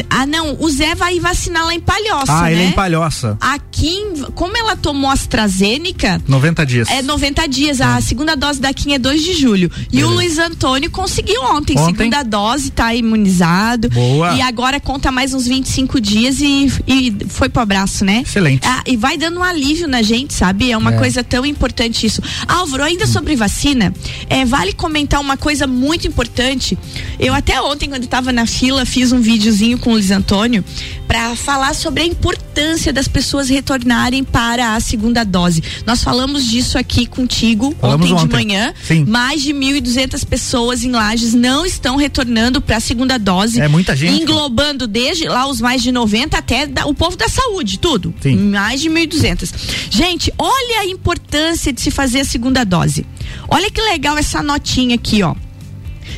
Ah, 0.10 0.26
não, 0.26 0.58
o 0.60 0.70
Zé 0.70 0.94
vai 0.96 1.20
vacinar 1.20 1.66
lá 1.66 1.74
em 1.74 1.80
Palhoça, 1.80 2.32
ah, 2.32 2.42
né? 2.44 2.52
ele 2.54 2.62
é 2.62 2.66
em 2.68 2.72
Palhoça. 2.72 3.38
A 3.42 3.58
Kim, 3.60 4.14
como 4.36 4.56
ela 4.56 4.76
tomou 4.76 5.10
AstraZeneca, 5.10 6.22
90 6.28 6.66
dias. 6.66 6.90
é 6.90 7.02
90 7.02 7.48
dias. 7.48 7.82
A 7.82 8.00
segunda 8.02 8.36
dose 8.36 8.60
da 8.62 8.74
Kim 8.74 8.94
é 8.94 9.00
2 9.00 9.24
de 9.24 9.34
julho. 9.34 9.72
E 9.92 10.04
o. 10.04 10.10
Luiz 10.12 10.38
Antônio 10.38 10.92
conseguiu 10.92 11.42
ontem. 11.44 11.78
Ontem. 11.80 11.96
Segunda 11.96 12.22
dose, 12.24 12.70
tá 12.70 12.94
imunizado. 12.94 13.90
Boa. 13.90 14.34
E 14.36 14.42
agora 14.42 14.80
conta 14.80 15.12
mais 15.12 15.34
uns 15.34 15.48
25 15.48 16.00
dias 16.00 16.40
e, 16.42 16.72
e 16.88 17.16
foi 17.30 17.50
pro 17.50 17.62
abraço, 17.62 18.06
né? 18.06 18.22
Excelente. 18.26 18.68
Ah, 18.68 18.84
e 18.86 18.96
vai 18.98 19.18
dando 19.18 19.40
um 19.40 19.44
alívio 19.44 19.88
na 19.88 20.02
gente, 20.02 20.34
sabe? 20.34 20.72
É 20.72 20.78
uma 20.78 20.94
É. 20.94 20.98
coisa 20.98 21.24
tão 21.24 21.46
importante 21.46 22.06
isso. 22.06 22.22
Álvaro, 22.48 22.84
ainda 22.84 23.08
sobre 23.08 23.36
vacina, 23.36 23.94
é, 24.30 24.46
vale 24.46 24.74
comentar 24.74 25.20
uma 25.20 25.38
coisa 25.38 25.66
muito 25.66 26.08
importante. 26.08 26.78
Eu 27.20 27.34
até 27.34 27.60
ontem, 27.62 27.90
quando 27.90 28.04
estava 28.04 28.32
na 28.32 28.46
fila, 28.46 28.86
fiz 28.86 29.12
um 29.12 29.22
videozinho 29.22 29.71
com 29.78 29.90
o 29.92 29.94
Luiz 29.94 30.12
Antônio 30.12 30.64
para 31.08 31.36
falar 31.36 31.74
sobre 31.76 32.04
a 32.04 32.06
importância 32.06 32.94
das 32.94 33.08
pessoas 33.08 33.50
retornarem 33.50 34.24
para 34.24 34.76
a 34.76 34.80
segunda 34.80 35.24
dose. 35.26 35.62
Nós 35.86 36.04
falamos 36.04 36.46
disso 36.46 36.78
aqui 36.78 37.06
contigo 37.06 37.76
Falamos 37.80 38.06
ontem, 38.12 38.16
de 38.18 38.24
ontem. 38.24 38.34
manhã. 38.34 38.74
Sim. 38.84 39.06
Mais 39.06 39.42
de 39.42 39.54
1.200 39.54 40.26
pessoas 40.26 40.84
em 40.84 40.92
Lages 40.92 41.34
não 41.34 41.66
estão 41.66 41.96
retornando 41.98 42.62
para 42.62 42.78
a 42.78 42.80
segunda 42.80 43.18
dose. 43.20 43.60
É 43.60 43.68
muita 43.68 43.96
gente, 43.96 44.22
Englobando 44.22 44.88
desde 44.88 45.28
lá 45.28 45.48
os 45.48 45.60
mais 45.60 45.82
de 45.82 45.92
90 45.92 46.38
até 46.38 46.66
da- 46.66 46.86
o 46.86 46.94
povo 46.94 47.18
da 47.18 47.28
saúde, 47.28 47.78
tudo. 47.80 48.14
Sim. 48.22 48.38
Mais 48.50 48.80
de 48.82 48.90
1.200. 48.90 49.54
Gente, 49.90 50.32
olha 50.38 50.80
a 50.82 50.86
importância 50.86 51.74
de 51.74 51.82
se 51.82 51.92
fazer 51.92 52.22
a 52.22 52.26
segunda 52.26 52.64
dose. 52.64 53.06
Olha 53.50 53.70
que 53.70 53.82
legal 53.82 54.18
essa 54.18 54.42
notinha 54.42 54.96
aqui, 54.96 55.22
ó 55.24 55.36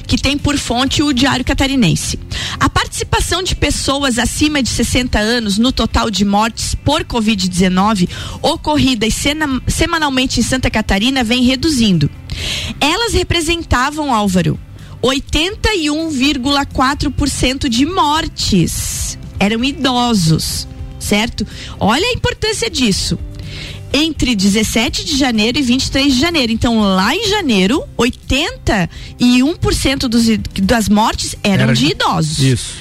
que 0.07 0.17
tem 0.17 0.37
por 0.37 0.57
fonte 0.57 1.01
o 1.01 1.13
Diário 1.13 1.45
Catarinense. 1.45 2.19
A 2.59 2.69
participação 2.69 3.41
de 3.41 3.55
pessoas 3.55 4.17
acima 4.17 4.61
de 4.61 4.69
60 4.69 5.19
anos 5.19 5.57
no 5.57 5.71
total 5.71 6.09
de 6.09 6.25
mortes 6.25 6.75
por 6.75 7.03
Covid-19 7.03 8.09
ocorridas 8.41 9.13
semanalmente 9.67 10.39
em 10.39 10.43
Santa 10.43 10.69
Catarina 10.69 11.23
vem 11.23 11.43
reduzindo. 11.43 12.09
Elas 12.79 13.13
representavam, 13.13 14.13
Álvaro, 14.13 14.59
81,4% 15.01 17.67
de 17.67 17.85
mortes. 17.85 19.17
Eram 19.39 19.63
idosos, 19.63 20.67
certo? 20.99 21.45
Olha 21.79 22.07
a 22.07 22.13
importância 22.13 22.69
disso 22.69 23.17
entre 23.93 24.35
17 24.35 25.03
de 25.05 25.15
janeiro 25.17 25.57
e 25.59 25.61
23 25.61 26.13
de 26.13 26.19
janeiro. 26.19 26.51
Então, 26.51 26.79
lá 26.81 27.15
em 27.15 27.27
janeiro, 27.29 27.83
81% 27.97 30.07
dos, 30.07 30.25
das 30.61 30.89
mortes 30.89 31.35
eram 31.43 31.63
Era 31.65 31.73
de 31.73 31.85
de- 31.85 31.91
idosos. 31.91 32.39
Isso. 32.39 32.73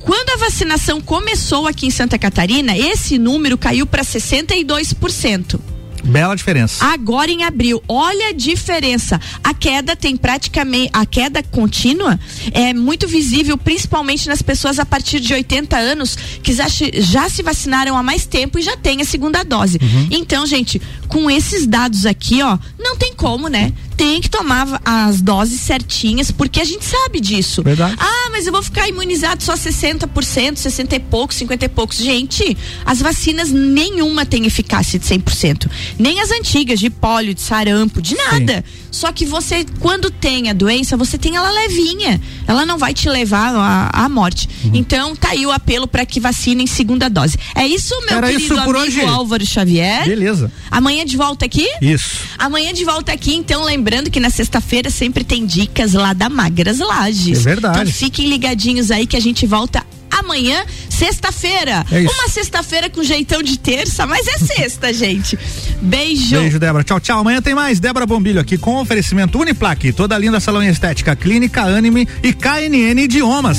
Quando 0.00 0.30
a 0.30 0.36
vacinação 0.36 1.00
começou 1.00 1.66
aqui 1.66 1.86
em 1.86 1.90
Santa 1.90 2.18
Catarina, 2.18 2.76
esse 2.76 3.16
número 3.16 3.56
caiu 3.56 3.86
para 3.86 4.02
62%. 4.04 5.58
Bela 6.04 6.34
diferença. 6.34 6.84
Agora 6.84 7.30
em 7.30 7.42
abril, 7.42 7.82
olha 7.88 8.28
a 8.28 8.32
diferença. 8.32 9.20
A 9.42 9.54
queda 9.54 9.96
tem 9.96 10.16
praticamente, 10.16 10.90
a 10.92 11.06
queda 11.06 11.42
contínua 11.42 12.18
é 12.52 12.72
muito 12.72 13.08
visível, 13.08 13.56
principalmente 13.56 14.28
nas 14.28 14.42
pessoas 14.42 14.78
a 14.78 14.84
partir 14.84 15.20
de 15.20 15.32
80 15.32 15.76
anos 15.76 16.16
que 16.42 16.52
já, 16.52 16.66
já 16.68 17.28
se 17.28 17.42
vacinaram 17.42 17.96
há 17.96 18.02
mais 18.02 18.26
tempo 18.26 18.58
e 18.58 18.62
já 18.62 18.76
têm 18.76 19.00
a 19.00 19.04
segunda 19.04 19.42
dose. 19.42 19.78
Então, 20.10 20.46
gente, 20.46 20.80
com 21.14 21.30
esses 21.30 21.64
dados 21.64 22.06
aqui, 22.06 22.42
ó, 22.42 22.58
não 22.76 22.96
tem 22.96 23.14
como, 23.14 23.46
né? 23.46 23.72
Tem 23.96 24.20
que 24.20 24.28
tomar 24.28 24.82
as 24.84 25.22
doses 25.22 25.60
certinhas, 25.60 26.32
porque 26.32 26.60
a 26.60 26.64
gente 26.64 26.84
sabe 26.84 27.20
disso. 27.20 27.62
Verdade. 27.62 27.94
Ah, 28.00 28.30
mas 28.32 28.48
eu 28.48 28.52
vou 28.52 28.64
ficar 28.64 28.88
imunizado 28.88 29.40
só 29.40 29.54
60%, 29.54 30.56
60 30.56 30.96
e 30.96 30.98
poucos, 30.98 31.36
50 31.36 31.66
e 31.66 31.68
poucos. 31.68 31.98
Gente, 31.98 32.56
as 32.84 32.98
vacinas 32.98 33.52
nenhuma 33.52 34.26
tem 34.26 34.44
eficácia 34.44 34.98
de 34.98 35.06
100%. 35.06 35.70
Nem 35.96 36.20
as 36.20 36.32
antigas, 36.32 36.80
de 36.80 36.90
pólio, 36.90 37.32
de 37.32 37.42
sarampo, 37.42 38.02
de 38.02 38.16
nada. 38.16 38.64
Só 38.94 39.10
que 39.10 39.26
você, 39.26 39.66
quando 39.80 40.10
tem 40.10 40.48
a 40.48 40.52
doença, 40.52 40.96
você 40.96 41.18
tem 41.18 41.36
ela 41.36 41.50
levinha. 41.50 42.20
Ela 42.46 42.64
não 42.64 42.78
vai 42.78 42.94
te 42.94 43.08
levar 43.08 43.54
à, 43.54 44.04
à 44.04 44.08
morte. 44.08 44.48
Uhum. 44.64 44.70
Então, 44.74 45.16
tá 45.16 45.30
aí 45.30 45.44
o 45.44 45.50
apelo 45.50 45.88
para 45.88 46.06
que 46.06 46.20
vacinem 46.20 46.66
segunda 46.66 47.10
dose. 47.10 47.36
É 47.54 47.66
isso, 47.66 47.94
meu 48.06 48.18
Era 48.18 48.28
querido 48.28 48.44
isso 48.44 48.54
por 48.64 48.76
amigo 48.76 48.78
hoje. 48.78 49.00
Álvaro 49.00 49.44
Xavier. 49.44 50.06
Beleza. 50.06 50.50
Amanhã 50.70 51.04
de 51.04 51.16
volta 51.16 51.44
aqui? 51.44 51.68
Isso. 51.82 52.20
Amanhã 52.38 52.72
de 52.72 52.84
volta 52.84 53.12
aqui, 53.12 53.34
então, 53.34 53.64
lembrando 53.64 54.10
que 54.10 54.20
na 54.20 54.30
sexta-feira 54.30 54.90
sempre 54.90 55.24
tem 55.24 55.44
dicas 55.44 55.92
lá 55.92 56.12
da 56.12 56.28
Magras 56.28 56.78
Lages. 56.78 57.38
É 57.38 57.42
verdade. 57.42 57.80
Então 57.80 57.92
fiquem 57.92 58.28
ligadinhos 58.28 58.90
aí 58.90 59.06
que 59.06 59.16
a 59.16 59.20
gente 59.20 59.44
volta 59.44 59.84
amanhã, 60.18 60.64
sexta-feira. 60.88 61.84
É 61.90 62.02
isso. 62.02 62.14
Uma 62.14 62.28
sexta-feira 62.28 62.88
com 62.90 63.02
jeitão 63.02 63.42
de 63.42 63.58
terça, 63.58 64.06
mas 64.06 64.26
é 64.26 64.38
sexta, 64.38 64.92
gente. 64.94 65.38
Beijo. 65.80 66.36
Beijo, 66.38 66.58
Débora. 66.58 66.84
Tchau, 66.84 67.00
tchau. 67.00 67.20
Amanhã 67.20 67.40
tem 67.42 67.54
mais. 67.54 67.80
Débora 67.80 68.06
Bombilho 68.06 68.40
aqui 68.40 68.56
com 68.56 68.80
oferecimento 68.80 69.38
Uniplaque, 69.38 69.92
toda 69.92 70.16
linda 70.16 70.40
salão 70.40 70.62
em 70.62 70.68
estética, 70.68 71.14
clínica 71.14 71.62
Anime 71.62 72.08
e 72.22 72.32
KNN 72.32 73.00
Idiomas. 73.02 73.58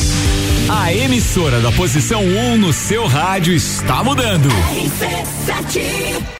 A 0.67 0.91
emissora 0.91 1.59
da 1.59 1.71
posição 1.71 2.23
1 2.23 2.57
no 2.57 2.73
seu 2.73 3.05
rádio 3.05 3.53
está 3.53 4.03
mudando. 4.03 4.49